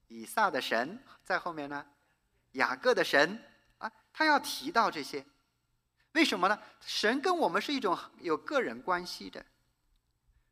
[0.08, 1.86] 以撒的神在后面呢，
[2.52, 3.42] 雅各的神
[3.78, 5.24] 啊，他要提到这些，
[6.12, 6.58] 为什么呢？
[6.80, 9.44] 神跟我们是一种有个人关系的，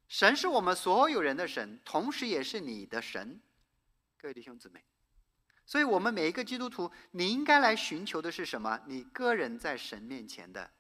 [0.08, 3.40] 神是我们所有人的神，同时也是你的神，
[4.18, 4.84] 各位弟兄姊妹，
[5.64, 8.80] 所以我们每一个基督徒，你应该来寻求的是什么？
[8.86, 10.70] 你个人在神面前的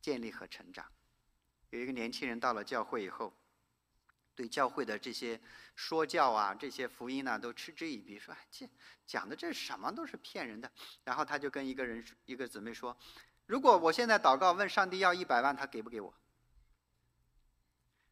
[0.00, 0.84] 建立和成长。
[1.70, 3.32] 有一个年轻人到了教会以后。
[4.38, 5.40] 对教会的这些
[5.74, 8.70] 说教啊，这些福音呢，都嗤之以鼻，说这
[9.04, 10.70] 讲的这什么都是骗人的。
[11.02, 12.96] 然后他就跟一个人一个姊妹说
[13.46, 16.14] ：“如果我现在祷告问上帝要一百万，他给不给我？”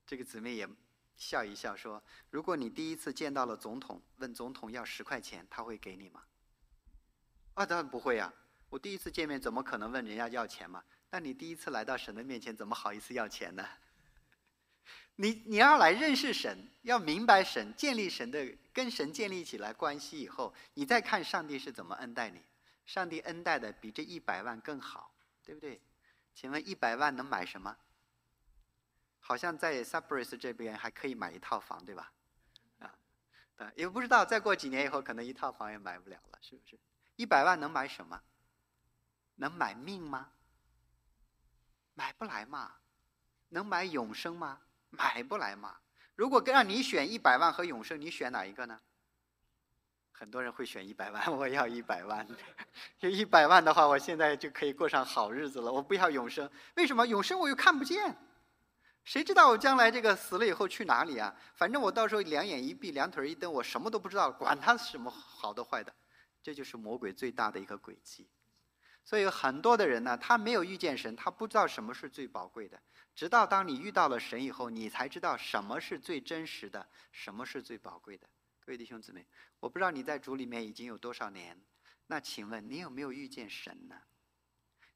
[0.04, 0.68] 这个姊妹也
[1.16, 6.24] 笑一笑说：“如果你第一次见到了总统，问总统要十块钱，他会给你吗？”
[7.54, 8.34] 啊，当然不会呀！
[8.68, 10.82] 我第一次见面怎么可能问人家要钱嘛？
[11.08, 13.64] 那你第一次来到神的面前，怎么好意思要钱呢？
[15.16, 22.40] 你你要来认识神，要明白神，建立神的跟神建立起来关系以后，你再看上帝是怎么恩待你。
[22.84, 25.80] 上帝恩待的比这一百万更好，对不对？
[26.34, 27.76] 请问一百万能买什么？
[29.18, 32.12] 好像在 s u b r i s 这边还可以买一套房，对吧？
[32.78, 32.94] 啊，
[33.56, 36.78] 啊，也不知道再过几年以后，可能一套房也买不了了，是不是？
[37.16, 38.22] 一百万能买什么？
[39.36, 40.30] 能买命吗？
[41.94, 42.76] 买不来嘛？
[43.48, 44.60] 能买永生吗？
[44.90, 45.76] 买不来嘛？
[46.14, 48.80] 如果让你选一百万和永生，你选哪一个呢？
[50.12, 52.26] 很多人会选一百万，我要一百万。
[53.00, 55.70] 有一百万的话，我现在就可以过上好日子了。
[55.70, 57.06] 我不要永生，为什么？
[57.06, 58.16] 永生我又看不见，
[59.04, 61.36] 谁知道我将来这个死了以后去哪里啊？
[61.54, 65.94] 反正我到时候两眼一闭，两腿一蹬，我什么都不知道，管他什么好的坏的。
[66.42, 68.26] 这就是魔鬼最大的一个诡计。
[69.06, 72.82] 所以很多的人呢，他没有遇见神，他不知道什么是最宝贵的。
[73.14, 78.28] 直到当你遇到了神以后，你才知道什么是最真实的，什么是最宝贵的。
[78.64, 79.24] 各位弟兄姊妹，
[79.60, 81.56] 我不知道你在主里面已经有多少年，
[82.08, 83.94] 那请问你有没有遇见神呢？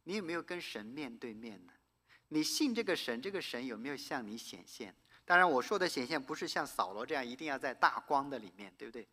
[0.03, 1.73] 你有没有跟神面对面呢？
[2.29, 4.93] 你信这个神，这个神有没有向你显现？
[5.25, 9.07] 当然，我说的显现不是像扫罗这样一定要在大光的里面，对不对？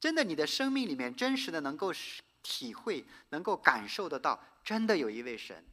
[0.00, 1.92] 真的，你的生命里面真实的能够
[2.42, 5.64] 体会，能够感受得到，真的有一位神，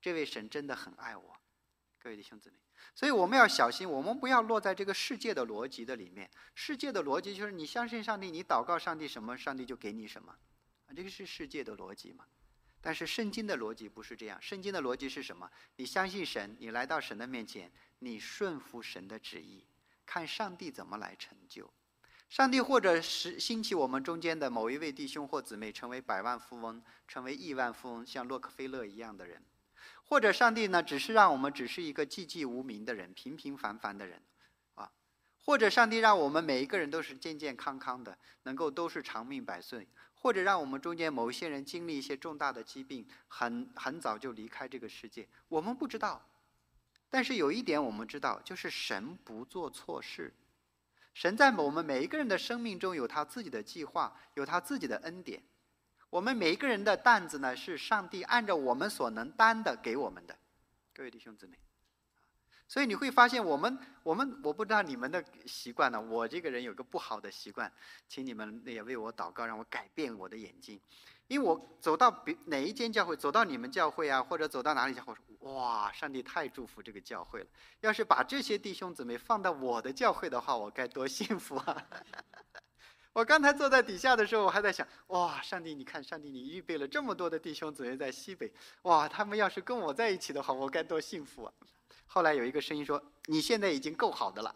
[0.00, 1.36] 这位神真的很爱我，
[1.98, 2.56] 各位弟兄姊妹，
[2.94, 6.30] 所以我们要小心，我们不要落在这个世界的逻辑的里面。
[6.54, 10.36] 世界的逻辑就是你相信上帝，你祷告上帝什么，上帝就给你什么，
[10.86, 12.26] 啊，这个是世界的逻辑嘛。
[12.82, 15.50] 但是圣经的逻辑不是这样，圣经的逻辑是什么？
[15.76, 19.66] 你相信神，你来到神的面前，你顺服神的旨意，
[20.06, 21.70] 看上帝怎么来成就。
[22.30, 29.40] 上帝或者是兴起我们中间的某一位弟兄或姊妹成为百万富翁，成为亿万富翁，像洛克菲勒一样的人；
[30.04, 34.22] 或者上帝呢，只是让我们只是一个寂寂无名的人，平平凡凡的人，
[34.76, 34.92] 啊；
[35.44, 46.24] 或者上帝让我们每一个人都是健健康康的，能够都是长命百岁；或者让我们中间某一些人经历一些重大的疾病，很很早就离开这个世界，我们不知道。
[47.10, 50.32] 但是有一点我们知道，就是神不做错事。
[51.12, 55.42] 神在我们每一个人的生命中有他自己的计划，有他自己的恩典。
[56.08, 60.36] 我们每一个人的担子呢，是上帝按照我们所能担的给我们的。
[60.92, 61.56] 各位弟兄姊妹，
[62.66, 66.00] 所以你会发现，我们我们我不知道你们的习惯呢。
[66.00, 67.72] 我这个人有个不好的习惯，
[68.08, 70.80] 请你们也为我祷告，让我改变我的眼睛。
[71.30, 77.46] 因为我走到别哪一间教会，走到你们教会啊，或者走到哪里教会，哇，上帝太祝福这个教会了。
[77.82, 81.86] 要是把这些弟兄姊妹放到我的教会的话，我该多幸福啊！
[83.14, 91.52] 我刚才坐在底下的时候，我还在想，哇，上帝，你看，上帝，你预备了这么多的弟兄姊妹在西北，哇，他们要是跟我在一起的话，我该多幸福啊！
[92.06, 94.52] 后来有一个声音说，你现在已经够好的了。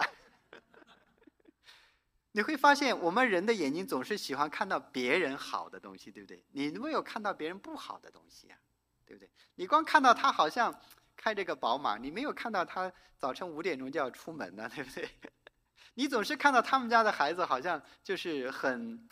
[2.37, 6.43] 你会发现，我们人的眼睛总是喜欢看到别人好的东西，对不对？
[6.51, 8.59] 你没有看到别人不好的东西呀，
[9.07, 9.31] 对不对？
[9.55, 10.77] 你光看到他好像
[11.17, 15.09] 开这个宝马，你没有看到他早晨五点钟就要出门呢，对不对？
[15.95, 19.09] 你总是看到他们家的孩子好像就是很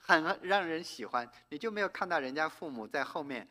[0.00, 3.46] 很很让人喜欢，你就没有看到人家父母在后面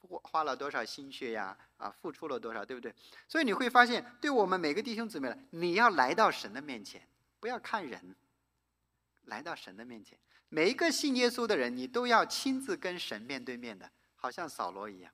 [0.00, 2.94] 花花了多少心血呀，啊，付出了多少，对不对？
[3.28, 7.06] 所以你会发现，对我们每个弟兄姊妹来，你要来到神的面前，
[7.40, 8.16] 不要看人。
[9.28, 15.12] 来到神的面前，每一个信耶稣的人，你都要亲自跟神面对面的，好像扫罗一样。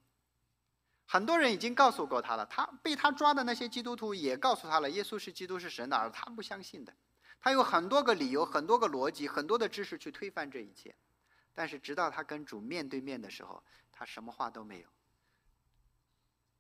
[1.07, 6.95] 很多人已经告诉过他了，他被他抓的那些基督徒也告诉他了，耶稣是基督是神的儿，他不相信的。
[7.41, 10.97] 他有很多个理由，很多个逻辑，很多的知识去推翻这一切。
[11.53, 14.89] 但是直到他跟主面对面的时候，他什么话都没有。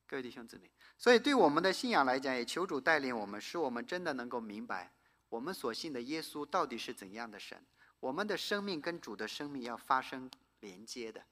[0.06, 4.92] 各位弟兄姊妹，所以对我们的信仰来讲，也求主带领我们，使我们真的能够明白。
[5.34, 7.60] 我们所信的耶稣到底是怎样的神？
[7.98, 11.26] 我们的生命跟主的生命要发生连接的，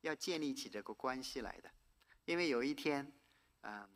[0.00, 1.70] 要建立起这个关系来的。
[2.24, 3.12] 因为有一天，
[3.60, 3.88] 嗯，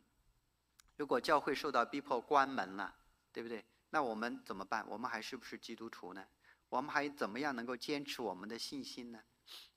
[0.95, 2.95] 如果教会受到逼迫关门了，
[3.33, 3.65] 对不对？
[3.89, 4.87] 那我们怎么办？
[4.87, 6.25] 我们还是不是基督徒呢？
[6.69, 9.21] 我们还怎么样能够坚持我们的信心呢？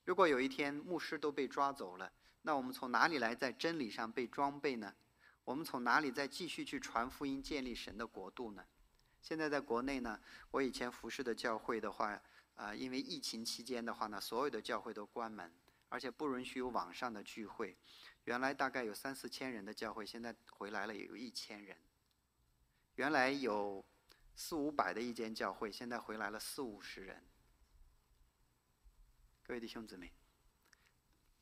[0.05, 4.95] 如果有一天牧师都被抓走了，那我们从哪里来在真理上被装备呢？
[5.43, 8.65] 我们从哪里再继续去传福音、建立神的国度呢？
[9.21, 10.19] 现在在国内呢，
[10.51, 12.21] 我以前服侍的教会的话，
[12.55, 15.53] 啊，因为疫情期间的话呢，所有的教会都关门，
[15.89, 17.77] 而且不允许有网上的聚会。
[18.25, 21.77] 原来大概有三四千人的教会，现在回来了也有一千人。
[22.97, 23.85] 原来有
[24.35, 27.23] 四五百的一间教会，现在回来了四五十人。
[29.43, 30.13] 各位弟兄姊妹，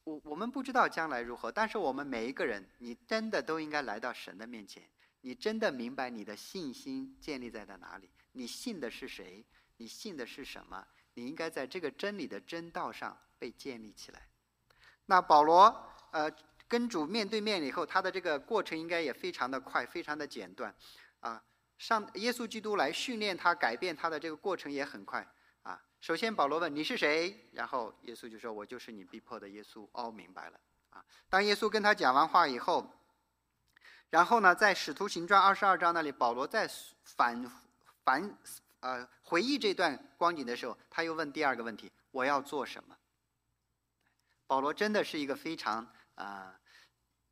[0.04, 4.88] 我我们不知道将来如何，但是我们每一个人，你真的都应该来到神的面前。
[5.26, 8.08] 你真的明白你的信心建立在了哪里？
[8.30, 9.44] 你信的是谁？
[9.76, 10.86] 你信的是什么？
[11.14, 14.28] 你应该在这个真理的真道上被建立起来。
[15.06, 16.30] 那保罗，呃，
[16.68, 20.72] 跟主面对面以后，他的这个过程应该也非常的快，非常的简短，
[21.18, 21.42] 啊，
[21.76, 25.28] 上耶稣基督来训练他、改变他的这个过程也很快，
[25.62, 29.88] 啊，首先保罗问你是谁，然后耶稣就说我就是你逼迫的耶稣。
[29.90, 30.60] 哦，明白了，
[30.90, 32.88] 啊，当耶稣跟他讲完话以后。
[34.10, 36.70] 然后呢，在《使徒行传》二十二章那里，保罗在
[37.04, 37.50] 反
[38.04, 38.38] 反
[38.80, 42.96] 呃回忆这段光景的时候，他又问第二个问题：我要做什么？
[44.46, 46.58] 保罗真的是一个非常啊，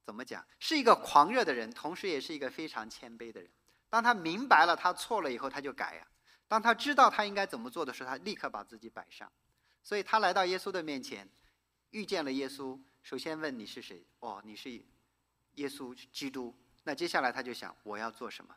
[0.04, 0.44] 怎么讲？
[0.58, 3.48] 是一个狂热的人，同时也是一个非常谦卑的人。
[3.88, 6.06] 当他明白了他错了以后，他就改呀。
[6.48, 9.30] 当他知道他应该怎么做的时候，他立刻把自己摆上。
[9.84, 11.30] 所以他来到耶稣的面前，
[11.90, 14.04] 遇见了耶稣，首先问你是谁？
[14.18, 14.70] 哦，你是
[15.52, 16.52] 耶稣基督。
[16.84, 18.54] 那接下来他就想我要做什么？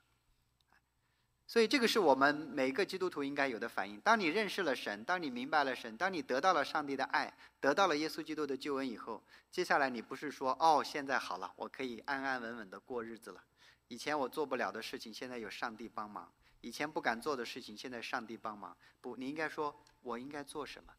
[1.49, 3.97] 所以这个是我们每个基督徒应该有的反应。
[4.01, 13.41] 当你认识了神，当你明白了神，当你得到了上帝的爱，得到了耶稣基督的救恩以后，接下来你不是说哦，现在好了，我可以安安稳稳的过日子了。
[13.87, 16.25] 以前我做不了的事情，现在有上帝帮忙；
[16.59, 18.75] 以前不敢做的事情，现在上帝帮忙。
[18.99, 20.93] 不，你应该说我应该做什么？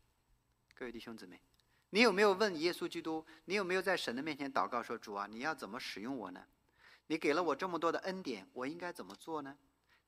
[0.74, 1.38] 各位弟兄姊妹，
[1.90, 3.22] 你有没有问耶稣基督？
[3.44, 6.42] 你有没有在神的面前祷告说：“主啊，你要怎么使用我呢？
[7.08, 9.56] 你给了我这么多的恩典，我应该怎么做呢？”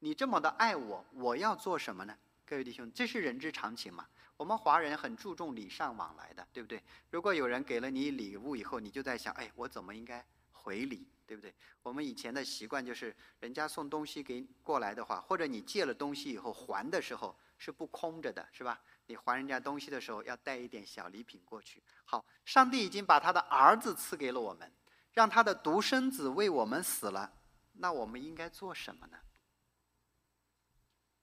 [0.03, 2.17] 你这么的爱我，我要做什么呢？
[2.47, 4.07] 各位弟兄，这是人之常情嘛。
[4.37, 6.83] 我们华人很注重礼尚往来的，对不对？
[7.11, 11.55] 如果有人给了你礼物以后，你就在想，哎，我怎么应该回礼，对不对？
[11.83, 18.81] 我们以前的习惯就是，人家送东西给过来的话，或者你借了东西以后还的时候是不空着的，是吧？
[19.07, 21.83] 你还人家东西的时候要带一点小礼品过去。
[22.07, 24.73] 好，上帝已经把他的儿子赐给了我们，
[25.21, 27.31] 让他的独生子为我们死了，
[27.73, 29.19] 那我们应该做什么呢？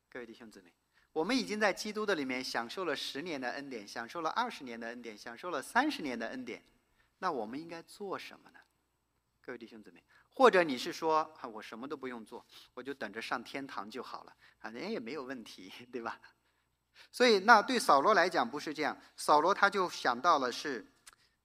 [0.08, 0.72] 各位弟兄姊妹，
[1.12, 6.64] 我们已经在基督的里面享受了十年的恩典，享受了二十年的恩典，享受了三十年的恩典。
[7.18, 8.60] 那我们应该做什么呢？
[9.42, 10.04] 各位弟兄姊妹，
[10.36, 12.46] 或者你是说啊，我什么都不用做，
[12.76, 16.22] 我就等着上天堂就好了，反正也没有问题，对吧？
[17.12, 18.96] 所以，那对扫罗来讲不是这样。
[19.16, 20.86] 扫罗他就想到了是，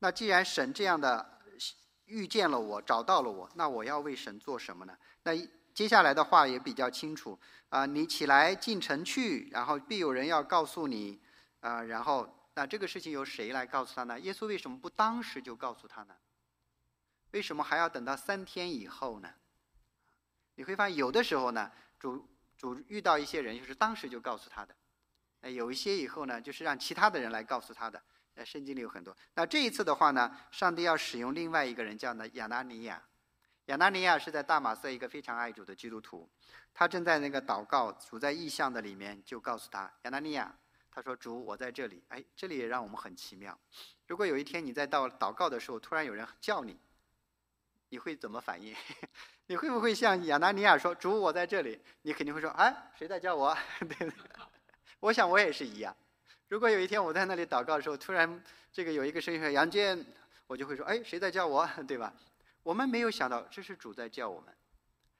[0.00, 1.31] 那既然神这样的
[2.12, 4.94] 遇见了我，找到了我，那我要为神做什么呢？
[5.22, 5.32] 那
[5.72, 7.38] 接下来的话也比较清楚。
[7.70, 11.18] 啊，你起来进城去，然后必有人要告诉你，
[11.60, 14.20] 啊，然后那这个事情由谁来告诉他呢？
[14.20, 16.14] 耶稣为什么不当时就告诉他呢？
[17.30, 19.30] 为什么还要等到三天以后呢？
[20.56, 24.74] 你会发现，有的时候呢，主主遇到一些人，就是当时就告诉他的；
[25.40, 28.02] 那有一些以后呢，就是让其他的人来告诉他的。
[28.34, 29.16] 在，圣经里有很多。
[29.34, 33.02] 那这一次的话呢，上帝要使用另外一个人，叫呢亚拿尼亚。
[33.66, 36.28] 亚拿尼亚是在大马色一个非常爱主的基督徒，
[36.74, 40.52] 他正在那个祷告，处在异象的里面，就告诉他亚拿尼亚，
[40.90, 43.56] 他说：“主，我在这里。”哎，这里也让我们很奇妙。
[44.08, 46.76] 如果有一天你在到祷告的时候，突然有人叫你，
[47.90, 48.74] 你会怎么反应？
[49.46, 53.56] 你会不会像亚拿尼亚说：“主，我在这里？”你肯定会说：“哎，谁在叫我？”
[53.88, 54.12] 对？
[54.98, 55.96] 我想我也是一样。
[56.52, 60.04] 如果有一天我在那里祷告的时候，突然这个有一个声音说：“杨建”，
[60.46, 62.12] 我就会说：“哎，谁在叫我？” 对吧？
[62.62, 64.54] 我们没有想到，这是主在叫我们。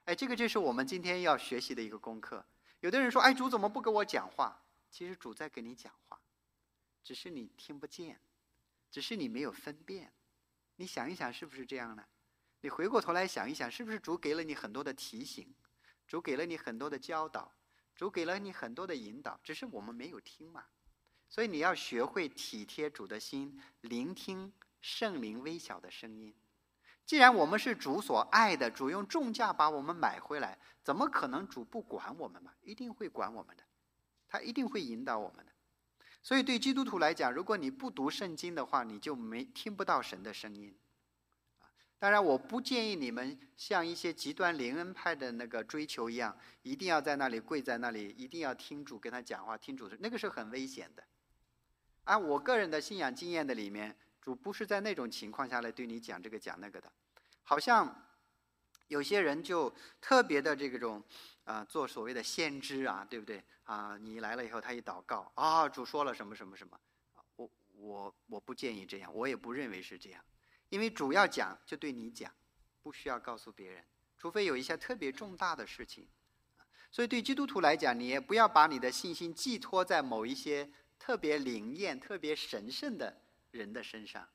[0.04, 2.44] 哎，这个就是我们今天要学习的一个功课。
[2.80, 4.62] 有的人说：“哎，主怎么不跟我讲话？”
[4.92, 6.20] 其实主在跟你讲话，
[7.02, 8.20] 只是你听不见，
[8.90, 10.12] 只是你没有分辨。
[10.76, 12.04] 你想一想，是不是这样呢？
[12.60, 15.54] 你回过头来想一想，是不是主给了你很多的提醒，
[16.06, 17.50] 主给了你很多的教导，
[17.96, 20.66] 主给了你很多的引导，只是我们没有听嘛。
[21.32, 24.52] 所以你要学会体贴主的心，聆听
[24.82, 26.34] 圣灵微小的声音。
[27.06, 32.52] 既然我们是主所爱的，主用重价把我们买回来，怎么可能主不管我们嘛？
[32.60, 33.62] 一定会管我们的，
[34.28, 35.50] 他一定会引导我们的。
[36.22, 40.76] 所以对基督徒来讲，如果你不读圣经的话，你就没听不到神的声音。
[41.98, 51.02] 当然，我不建议你们像一些极端灵恩派的那个追求一样，一定要在那里跪在那里，一定要听主跟他讲话，听主，那个是很危险的。
[52.04, 53.96] 按我个人的信仰经验的里面。
[54.20, 56.92] 主不是在那种情况下来对你讲这个讲那个的，
[57.42, 58.06] 好像
[58.86, 61.02] 有些人就特别的这种
[61.42, 63.98] 啊，做所谓的先知啊，对不对啊？
[64.00, 66.78] 你来了以后，他一祷告啊，主说了什么什么什么，
[67.34, 70.24] 我我我不建议这样，我也不认为是这样，
[70.68, 72.32] 因为主要讲就对你讲，
[72.80, 73.84] 不需要告诉别人，
[74.16, 76.06] 除非有一些特别重大的事情。
[76.92, 80.70] 所以对基督徒来讲，你也不要把你的信心寄托在某一些
[81.02, 83.12] 特别灵验、特别神圣的。
[83.50, 84.26] 人的身上，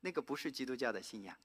[0.00, 1.36] 那个不是基督教的信仰。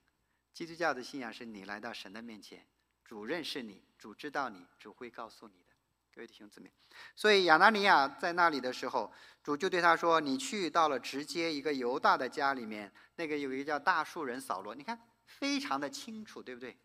[0.52, 2.66] 基督教的信仰是你来到神的面前，
[3.06, 5.76] 主认识你，主知道你，主会告诉你的。
[6.12, 6.72] 各位弟兄姊妹，
[7.16, 9.14] 所以亚拿尼亚在那里的时候，
[9.44, 16.76] 主就对他说：“你去到了直接一个犹大的家里面，那个有一个叫大树人扫罗，你看非常的清楚，对不对？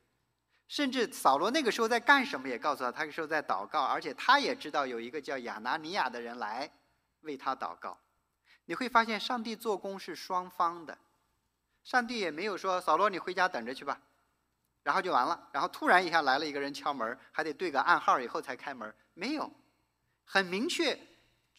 [0.68, 6.70] 甚至扫罗那个时候在干什么也告诉他，他那个时候在祷告，而且他也知道有一个叫亚拿尼亚的人来
[7.25, 7.99] 为他祷告。”
[8.66, 10.97] 你会发现，上帝做工是双方的。
[11.83, 14.01] 上帝也没有说：“扫罗，你回家等着去吧。”
[14.83, 15.49] 然后就完了。
[15.53, 18.95] 然后突然一下来了一个人敲门，还得对个暗号以后才开门。
[19.12, 19.53] 没有，
[20.25, 20.99] 很明确，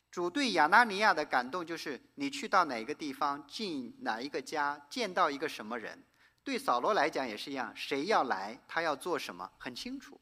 [0.09, 6.03] 主对亚拿尼亚的感动就是你去到哪个地方，进哪一个家，见到一个什么人。
[6.43, 10.20] 对扫罗来讲也是一样，谁要来，他要做什么，很清楚。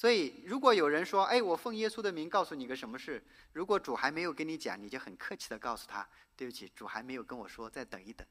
[0.00, 3.22] 所以，如果有人说：“哎，我奉耶稣的名告诉你个什么事。”
[3.52, 8.26] 如果主还没有跟你讲，你就很客气的告诉他：“对不起，主还没有跟我说，再等一等。”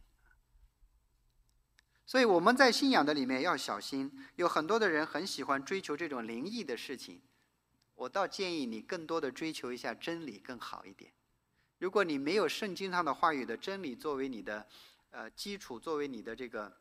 [2.08, 7.22] 所以我们在信仰的里面要小心，有很多的人很喜欢追求这种灵异的事情。
[7.94, 11.14] 我倒建议你更多的追求一下真理更好一点。
[11.78, 14.68] 如果你没有圣经上的话语的真理作为你的
[15.12, 16.76] 呃基础，作为你的这个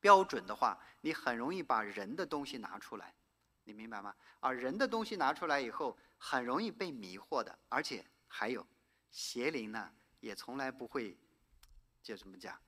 [0.00, 3.14] 标准的话，你很容易把人的东西拿出来。
[3.64, 4.14] 你明白吗？
[4.40, 8.66] 而人的东西拿出来以后，很容易被迷惑的，而且还有
[9.10, 9.90] 邪灵呢，
[10.20, 11.16] 也从来不会
[12.02, 12.58] 就怎么讲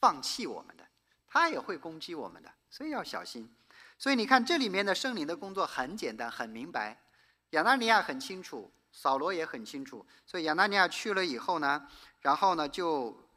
[0.00, 0.86] 放弃我们的，
[1.26, 3.54] 他也会攻击我们的，所以要小心。
[3.98, 7.02] 所以你看，这里面的圣灵的工作很简单、很明白。
[7.50, 10.06] 亚纳尼亚很清楚，扫罗也很清楚。
[10.24, 11.86] 所以亚纳尼亚去了以后呢，
[12.20, 13.28] 然后呢就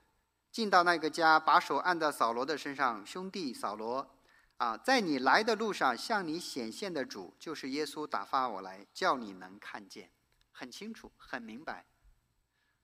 [0.51, 4.14] 进到那个家，把手按在扫罗的身上，兄弟扫罗。
[4.57, 10.09] 啊，在你来的路上，向你显现的主就是耶稣，打发我来，叫你能看见，
[10.51, 11.85] 很清楚，很明白。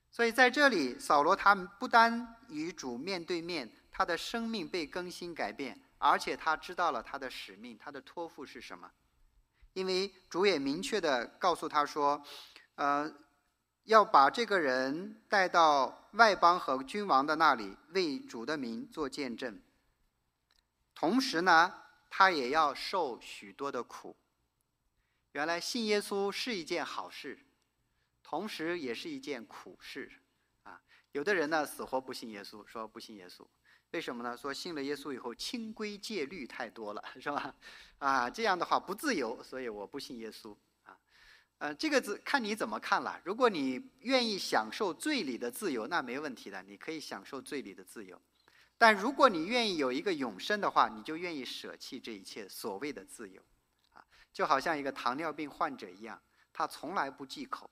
[0.10, 8.92] 所以在这里，扫罗他不单与主面对面，他的生命被更新改变，而且他知道了他的使命，他的托付是什么。
[9.72, 12.22] 因为主也明确的告诉他说，
[12.76, 13.10] 呃，
[13.86, 19.62] 要把这个人带到外邦和君王的那里，为主的名做见证。
[21.02, 21.74] 同时呢，
[22.12, 24.16] 他也要受许多的苦。
[25.32, 27.40] 原来信耶稣是一件好事，
[28.22, 30.12] 同时也是一件苦事，
[30.62, 30.80] 啊，
[31.14, 33.44] 有的人呢死活不信耶稣，说不信耶稣，
[33.90, 34.38] 为什么呢？
[34.38, 37.56] 说信了耶稣以后清规戒律太多了， 是吧？
[37.98, 40.96] 啊，这样的话不自由，所以我不信耶稣，啊，
[41.58, 43.20] 呃，这个字看你怎么看了。
[43.24, 48.22] 如果你愿意享受罪里的自由，那没问题的，你可以享受罪里的自由。
[48.82, 53.40] 但如果你愿意有一个永生的话，你就愿意舍弃这一切所谓的自由，
[53.94, 54.04] 啊，
[54.34, 56.20] 就好像一个糖尿病患者一样，
[56.52, 57.70] 他从来不忌口，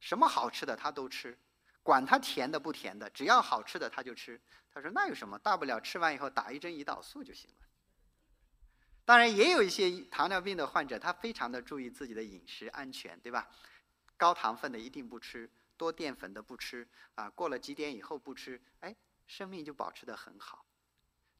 [0.00, 1.38] 什么好吃的他都吃，
[1.84, 4.40] 管他甜的不甜的，只要好吃的他就吃。
[4.72, 7.66] 他说那有什么大不了，吃完以后打一针胰岛素就行了。
[9.04, 13.48] 当然也有一些糖尿病的患者，他非常的注意自己的饮食安全，对吧？
[14.16, 18.96] 高糖分的一定不吃，多淀粉的不吃，啊，过了几点以后不吃，哎。
[19.32, 20.66] 生命就保持得很好，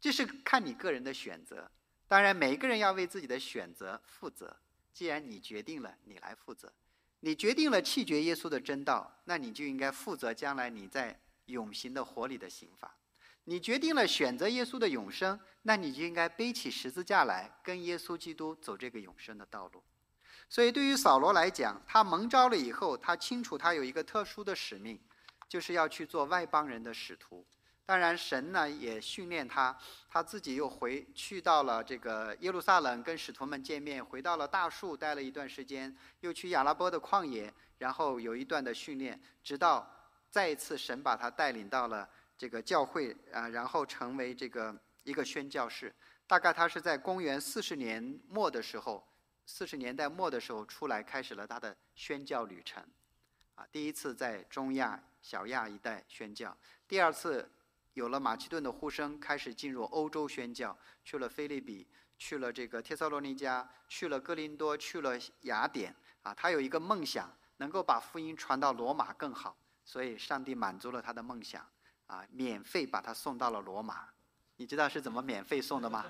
[0.01, 1.71] 这是看你个人的选择。
[2.09, 4.57] 当然，每一个人要为自己的选择负责。
[4.95, 6.73] 既然你决定了，你来负责。
[7.21, 12.97] 你决定了弃绝耶稣的真道，那你就应该负责将来你在永行的火里的刑罚。
[13.45, 19.85] 你决定了选择耶稣的永生，那你就应该背起十字架来，跟耶稣基督走这个永生的道路。
[20.49, 24.99] 所以，对于扫罗来讲，他蒙召了以后，他清楚他有一个特殊的使命，
[25.47, 27.47] 就是要去做外邦人的使徒。
[27.85, 29.77] 当然，神呢也训练他，
[30.09, 39.87] 他自己又回去到了这个耶路撒冷，跟使徒们见面，回到了大树待了一段时间，又去亚拉波的旷野，然后有一段的训练，直到
[40.31, 42.09] 再一次神把他带领到了
[42.39, 45.93] 这个教会啊，然后成为这个一个宣教士。
[46.27, 49.07] 大概他是在公元四十年末的时候，
[49.45, 52.83] 四十年代末的时候出来，开始了他的宣教旅程，
[53.57, 56.57] 啊，第一次在中亚、小亚一带宣教，
[56.87, 57.51] 第二次。
[57.95, 61.87] 有了马其顿的呼声，开始进入欧洲宣教，去了菲利比，
[62.17, 65.95] 去了这个帖撒罗尼迦，去了哥林多，去了雅典。
[66.23, 71.69] 啊，他有一个梦想，能够把福音传到罗马更好，所以上帝满足了他的梦想，
[72.07, 74.09] 啊，免费把他送到了罗马。
[74.57, 76.07] 你知道是怎么免费送的吗？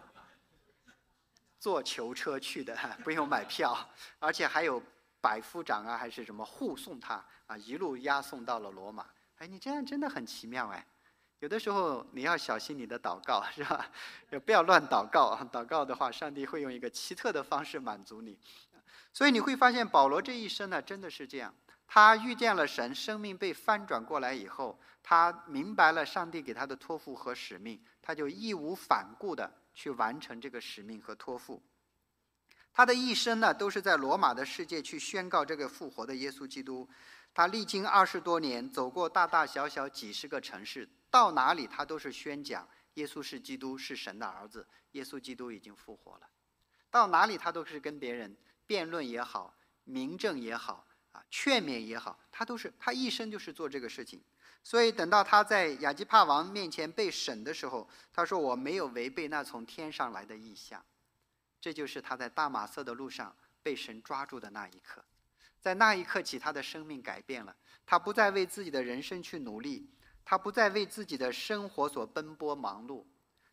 [1.59, 3.75] 坐囚车去的，不用买票，
[4.19, 4.83] 而且还有
[5.21, 9.09] 百夫长啊，还是什么护送他，啊，一路押送到了罗马。
[9.39, 10.87] 哎，你这样真的很奇妙哎。
[11.43, 13.91] 有的时候你要小心你的祷告，是吧？
[14.31, 15.49] 也不要乱祷告啊！
[15.53, 18.39] 祷告的话，上帝会用一个奇特的方式满足你。
[19.13, 21.53] 所以你会发现，保罗这一生呢，真的是这样。
[21.89, 31.61] 他遇见了神，生命被翻转过来以后，他明白了上帝给他的托付和使命，他就义无反顾的去完成这个使命和托付。
[32.73, 36.89] 他的一生呢，都是在罗马的世界去宣告这个复活的耶稣基督。
[37.35, 40.89] 他历经二十多年，走过大大小小几十个城市。
[41.13, 44.67] 到哪里，他都是宣讲耶稣是基督，是神的儿子。
[44.93, 46.29] 耶稣基督已经复活了。
[46.91, 48.35] 到哪里，他都是跟别人
[48.67, 49.55] 辩论也好，
[49.85, 54.23] 明证也好，啊，劝勉也好，他都是他一生就是做这个事情。
[54.63, 60.83] 所以等到他在亚基帕王面前被审的时候，他说：“我没有违背那从天上来的意象。”
[61.61, 65.05] 这就是他在大马色的路上被神抓住的那一刻。
[65.61, 67.55] 在那一刻起，他的生命改变了。
[67.87, 69.89] 他不再为自己的人生去努力，
[70.25, 73.05] 他不再为自己的生活所奔波忙碌。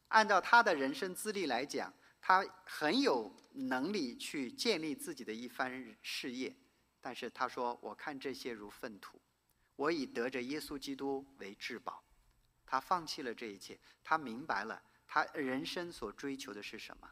[0.09, 6.55] 按照他的人生资历来讲，他很有能力去建立自己的一番事业。
[7.01, 9.21] 但是他说：“我看这些如粪土。”
[9.77, 12.03] 我以得着耶稣基督为至宝，
[12.65, 17.09] 他放弃了这一切，他明白了他人生所追求的是什么。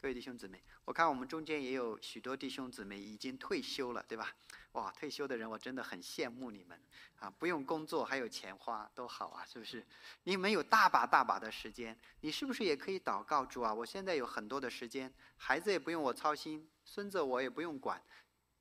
[0.00, 4.32] 各位弟兄姊妹，我看我们中间也有许多弟兄姊妹已经退休了，对吧？
[4.72, 6.80] 哇，退休的人我真的很羡慕你们
[7.16, 7.28] 啊！
[7.28, 9.84] 不用工作还有钱花，多好啊，是不是？
[10.22, 13.74] 你们有大把大把的时间，你是不是也可以祷告主啊？
[13.74, 18.00] 我现在有很多的时间，孩子也不用我操心，孙子我也不用管，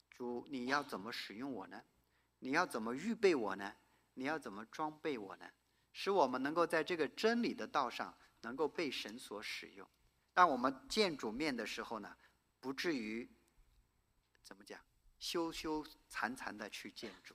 [0.09, 1.79] 主你要怎么使用我呢？
[2.39, 3.75] 你要怎么预备我呢？
[4.15, 5.45] 你要怎么装备我呢？
[5.93, 9.87] 使我们能够在这个真理的道上能够被神所使用。
[10.37, 12.15] 当我们见主面的时候呢，
[12.59, 13.27] 不至于
[14.43, 14.79] 怎么讲
[15.17, 17.33] 羞羞惭惭的去见主。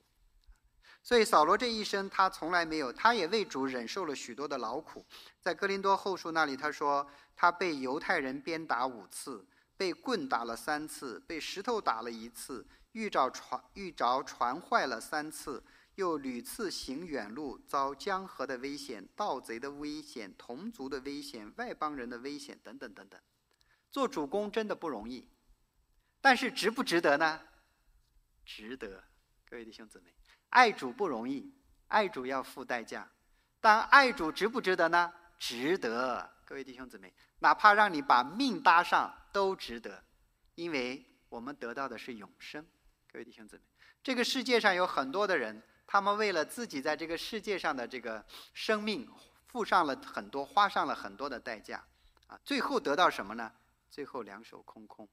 [1.01, 5.05] 所以扫罗这一生，他从来没有，他也为主忍受了许多的劳苦。
[5.41, 9.45] 在哥林多后书那里，他说他被犹太人鞭打五次，
[9.75, 12.65] 被棍打了三次，被石头打了一次。
[12.93, 15.61] 遇着船遇着船坏了三次，
[15.95, 23.19] 又屡次行远路，遭江河的危险、盗贼的危险、同族的危险、外邦人的危险等等等等。
[23.91, 25.29] 做主公真的不容易，
[26.19, 27.41] 但是值不值得呢？
[28.43, 29.03] 值得。
[29.45, 30.11] 各位弟兄姊妹，
[30.49, 31.53] 爱主不容易，
[31.87, 33.07] 爱主要付代价，
[33.61, 35.13] 但爱主值不值得呢？
[35.37, 36.27] 值得。
[36.43, 40.03] 各位弟兄姊妹，哪怕让你把命搭上都值得，
[40.55, 42.65] 因为我们得到的是永生。
[43.11, 43.63] 各位弟兄姊妹，
[44.01, 45.61] 这个世界上有很多的人，
[45.93, 49.07] 他们为了自己在这个世界上的这个生命，
[49.45, 51.85] 付上了很多，花上了很多的代价，
[52.25, 53.53] 啊，最后得到什么呢？
[53.91, 55.07] 最后两手空空。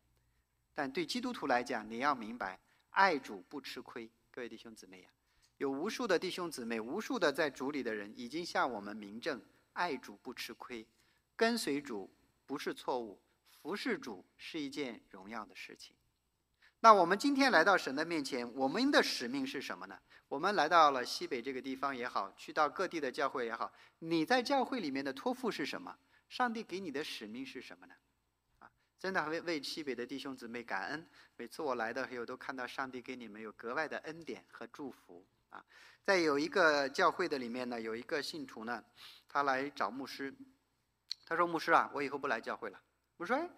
[0.72, 2.58] 但对基督徒来讲，你要明白，
[2.92, 4.10] 爱主不吃亏。
[4.30, 5.10] 各位弟兄姊妹呀，
[5.58, 9.38] 有无数的弟兄姊妹，无数的在主里的人，已经向我们明证，
[9.74, 10.88] 爱主不吃亏，
[11.36, 12.10] 跟随主
[12.46, 13.20] 不是错误，
[13.60, 15.94] 服侍主是一件荣耀的事情。
[16.82, 19.98] 那我们今天来到神的面前，我们的使命是什么呢？
[20.30, 25.98] 我们来到了西北这个地方也好，去到各地的教会也好，你在教会里面的托付是什么？
[26.28, 27.94] 上帝给你的使命是什么呢？
[28.60, 31.04] 啊，真的为为西北的弟兄姊妹感恩。
[31.36, 35.64] 每次我来的时候，都看到上帝给你们有格外的恩典和祝福啊。
[36.04, 38.84] 在有一个教会的里面呢，有一个信徒呢，
[39.28, 40.32] 他来找牧师，
[41.26, 42.80] 他说：“牧师啊，我以后不来教会了。”
[43.18, 43.50] 我说：“哎。”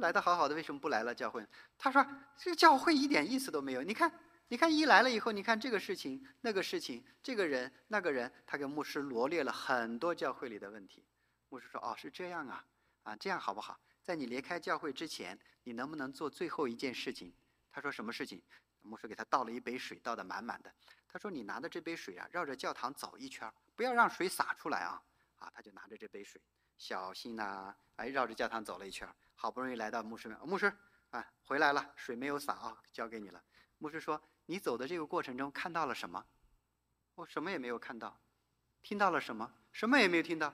[0.00, 1.46] 来的好好的，为什么不来了教会？
[1.78, 2.04] 他说
[2.36, 3.82] ：“这个教会一点意思都没有。
[3.84, 4.12] 你看，
[4.48, 11.04] 你看，一来了以后，你看这个事情、那个事情，这个人、那个人，他给牧师罗列了很多教会里的问题。
[11.48, 12.64] 牧师说：‘哦，是这样啊，
[13.02, 13.80] 啊，这样好不好？
[14.04, 17.34] 在你离开教会之前，你能不能做最后一件事情？’
[17.72, 18.40] 他说：‘什么事情？’
[18.82, 20.72] 牧师给他倒了一杯水，倒的满满的。
[21.08, 25.02] 他说：‘你拿着这杯水啊，绕着教堂走一圈，不要让水洒出来啊。’
[25.38, 26.40] 啊，他就拿着这杯水，
[26.78, 30.72] 小心呐，哎，绕着教堂走了一圈。”好不容易来到牧师面牧师，
[31.10, 33.42] 啊，回来了，水没有洒啊，交给你了。
[33.78, 36.24] 牧师说：“你走的这个过程中看到了什么？”
[37.14, 38.18] 我什么也没有看到。
[38.82, 39.52] 听到了什么？
[39.72, 40.52] 什么也没有听到。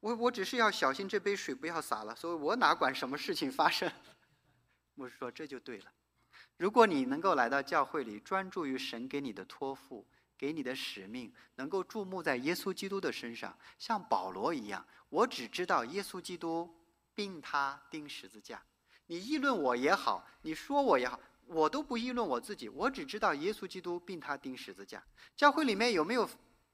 [0.00, 3.90] 我我只是要小心这杯水不要洒了，所以我哪管什么事情发生？
[4.94, 5.92] 牧师说：“这就对了。
[6.56, 16.72] 如果你能够来到教会里，专注于神给你的托付，给你的使命，能够注目在耶稣基督的身上，像保罗一样，我只知道耶稣基督。”
[17.16, 18.62] 并他钉十字架，
[19.06, 25.02] 你议论我也好，你说我也好，我都不议论我自己，我只知道耶稣基督并他钉十字架。
[25.36, 26.28] 教会里面有没有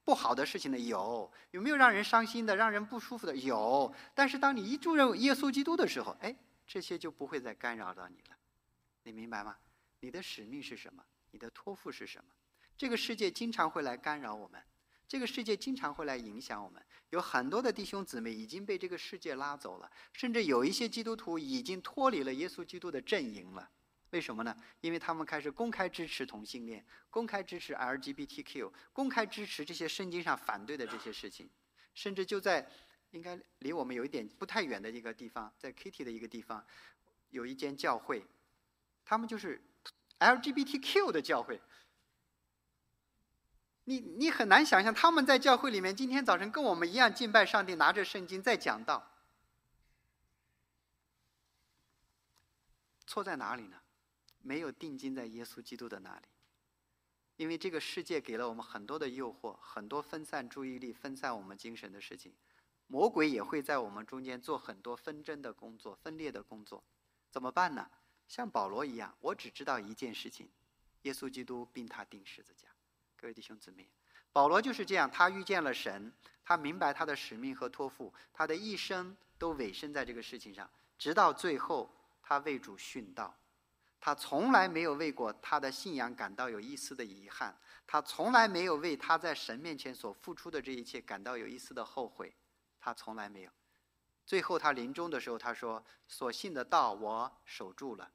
[0.04, 0.78] 不好的事情呢？
[0.78, 3.36] 有，有没有让人伤心的、让人不舒服的？
[3.36, 3.94] 有。
[4.14, 6.34] 但是当你一注认耶稣基督的时候，哎，
[6.66, 8.36] 这些就不会再干扰到你了。
[9.04, 9.56] 你明白吗？
[10.00, 11.04] 你的使命是什么？
[11.30, 12.30] 你的托付是什么？
[12.76, 14.60] 这个世界经常会来干扰我们。
[15.06, 23.68] 这个世界经常会来影响我们，有很多的弟兄姊妹已经被这个世界拉走了，甚至有一些基督徒已经脱离了耶稣基督的阵营了。
[24.12, 24.54] 为什么呢？
[24.82, 31.48] 因为他们开始公开支持同性恋，公开支持 LGBTQ，公开支持这些圣经上反对的这些事情，
[31.94, 32.70] 甚至就在
[33.12, 36.64] 应该离我们有一点不太远的一个地方，在 Kitty 的一个地方，
[37.30, 38.26] 有一间教会，
[39.04, 39.62] 他们就是
[40.18, 41.60] LGBTQ 的教会。
[43.84, 49.10] 你你很难想象他们在教会里面今天早晨跟我们一样敬拜上帝，拿着圣经在讲道。
[53.06, 53.81] 错在哪里呢？
[54.42, 56.26] 没有定睛在耶稣基督的那里。
[57.36, 62.34] 因为这个世界给了我们很多的诱惑，很多分散注意力、分散我们精神的事情。
[62.86, 66.84] 魔鬼也会在我们中间做很多纷争的工作、分裂的工作。
[67.30, 67.90] 怎么办呢？
[68.28, 70.48] 像保罗一样，我只知道一件事情：
[71.02, 72.68] 耶稣基督并他钉十字架。
[73.16, 73.88] 各位弟兄姊妹，
[74.32, 76.12] 保罗就是这样，他遇见了神，
[76.44, 81.90] 他明白他的使命和托付，他的一生都委身在这个事情上，直到最后，
[82.22, 83.34] 他为主殉道。
[84.04, 92.34] 他从来没有为过他的信仰感到有一丝的遗憾，他从来没有为他在神面前所付出的这一切感到有一丝的后悔，
[92.80, 93.50] 他从来没有。
[94.26, 98.10] 最后他临终的时候，他说：“所信的道我守住了，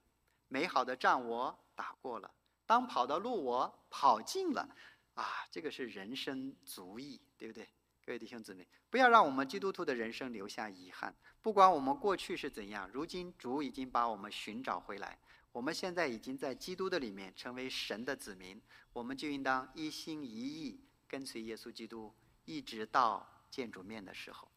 [0.49, 2.29] 美好的仗我打过了，
[2.65, 4.67] 当跑的路我跑尽了。”
[5.15, 7.65] 啊，这个是人生足矣，对不对？
[8.05, 11.15] 各位弟兄姊妹，不要让我们基督徒的人生留下遗憾。
[11.41, 15.17] 不管我们过去是怎样，如今主已经把我们寻找回来。
[15.57, 18.61] 我们现在已经在基督的里面成为神的子民，
[18.93, 22.13] 我们就应当一心一意跟随耶稣基督，
[22.45, 24.47] 一直到见主面的时候。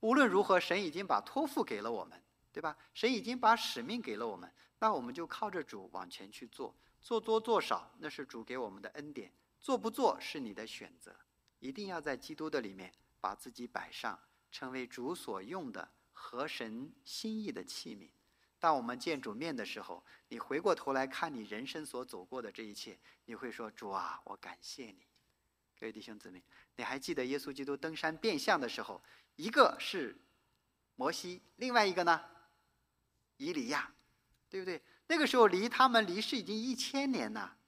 [0.00, 2.22] 无论如何，神已经把托付给了我们，
[2.52, 2.76] 对吧？
[2.92, 11.16] 神已经把使命给了我们，那我们就靠着主往前去做，做多做少那是主给我们的恩典，做不做是你的选择。
[11.58, 14.20] 一定要在基督的里面把自己摆上，
[14.52, 18.10] 成为主所用的合神心意的器皿。
[18.64, 25.06] 当我们见主面的时候，你回过头来看你人生所走过的这一切，你会说：“主啊，我感谢你。”
[25.78, 26.42] 各位弟兄姊妹，
[26.76, 29.04] 你还记得耶稣基督登山变相的时候，
[29.36, 30.16] 一个是
[30.96, 32.18] 摩西，另外一个呢，
[33.36, 33.92] 以利亚，
[34.48, 34.80] 对不对？
[35.08, 37.58] 那个时候离他们离世已经一千年了。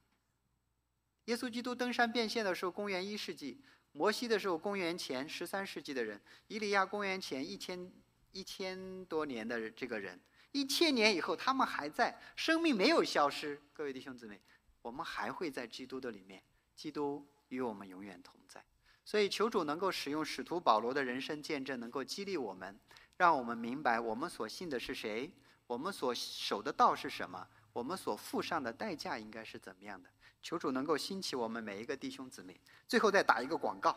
[1.26, 3.60] 耶稣基督登山变现的时候，公元一世纪；
[3.92, 7.92] 摩西的时候，公元前十三世纪的人；以利亚，公元前一千
[8.32, 10.18] 一千多年的这个人。
[10.56, 13.60] 一千年以后，他们还在，生命没有消失。
[13.74, 14.40] 各位弟兄姊妹，
[14.80, 16.42] 我们还会在基督的里面，
[16.74, 18.64] 基督与我们永远同在。
[19.04, 22.74] 所以，求主能够使用使徒保罗的人生见证，能够激励我们，
[23.18, 25.30] 让我们明白我们所信的是谁，
[25.66, 30.08] 我们所守的道是什么，我们所付上的代价应该是怎么样的。
[30.42, 32.58] 求主能够兴起我们每一个弟兄姊妹。
[32.88, 33.94] 最后再打一个广告，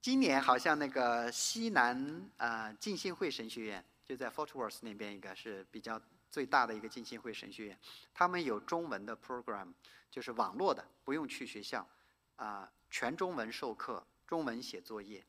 [0.00, 3.84] 今年好像那个西南啊浸信会神学院。
[4.04, 6.00] 就在 Fort Worth 那边，一个是比较
[6.30, 7.78] 最大的一个浸信会神学院，
[8.12, 9.72] 他们有中文的 program，
[10.10, 11.88] 就是网络的，不用去学校，
[12.36, 15.24] 啊，全中文授课，中文写作业，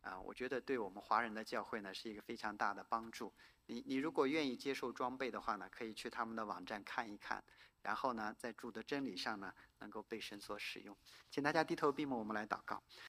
[0.00, 3.32] 啊，我觉得对我们华人的教会呢是一个非常大的帮助。
[3.66, 7.42] 你你如果愿意接受装备的话呢，可以去他们的网站看一看，
[7.82, 10.96] 然后呢，在主的真理上呢，能够被神所使用。
[11.30, 12.82] 请大家低头闭目，我们来祷告。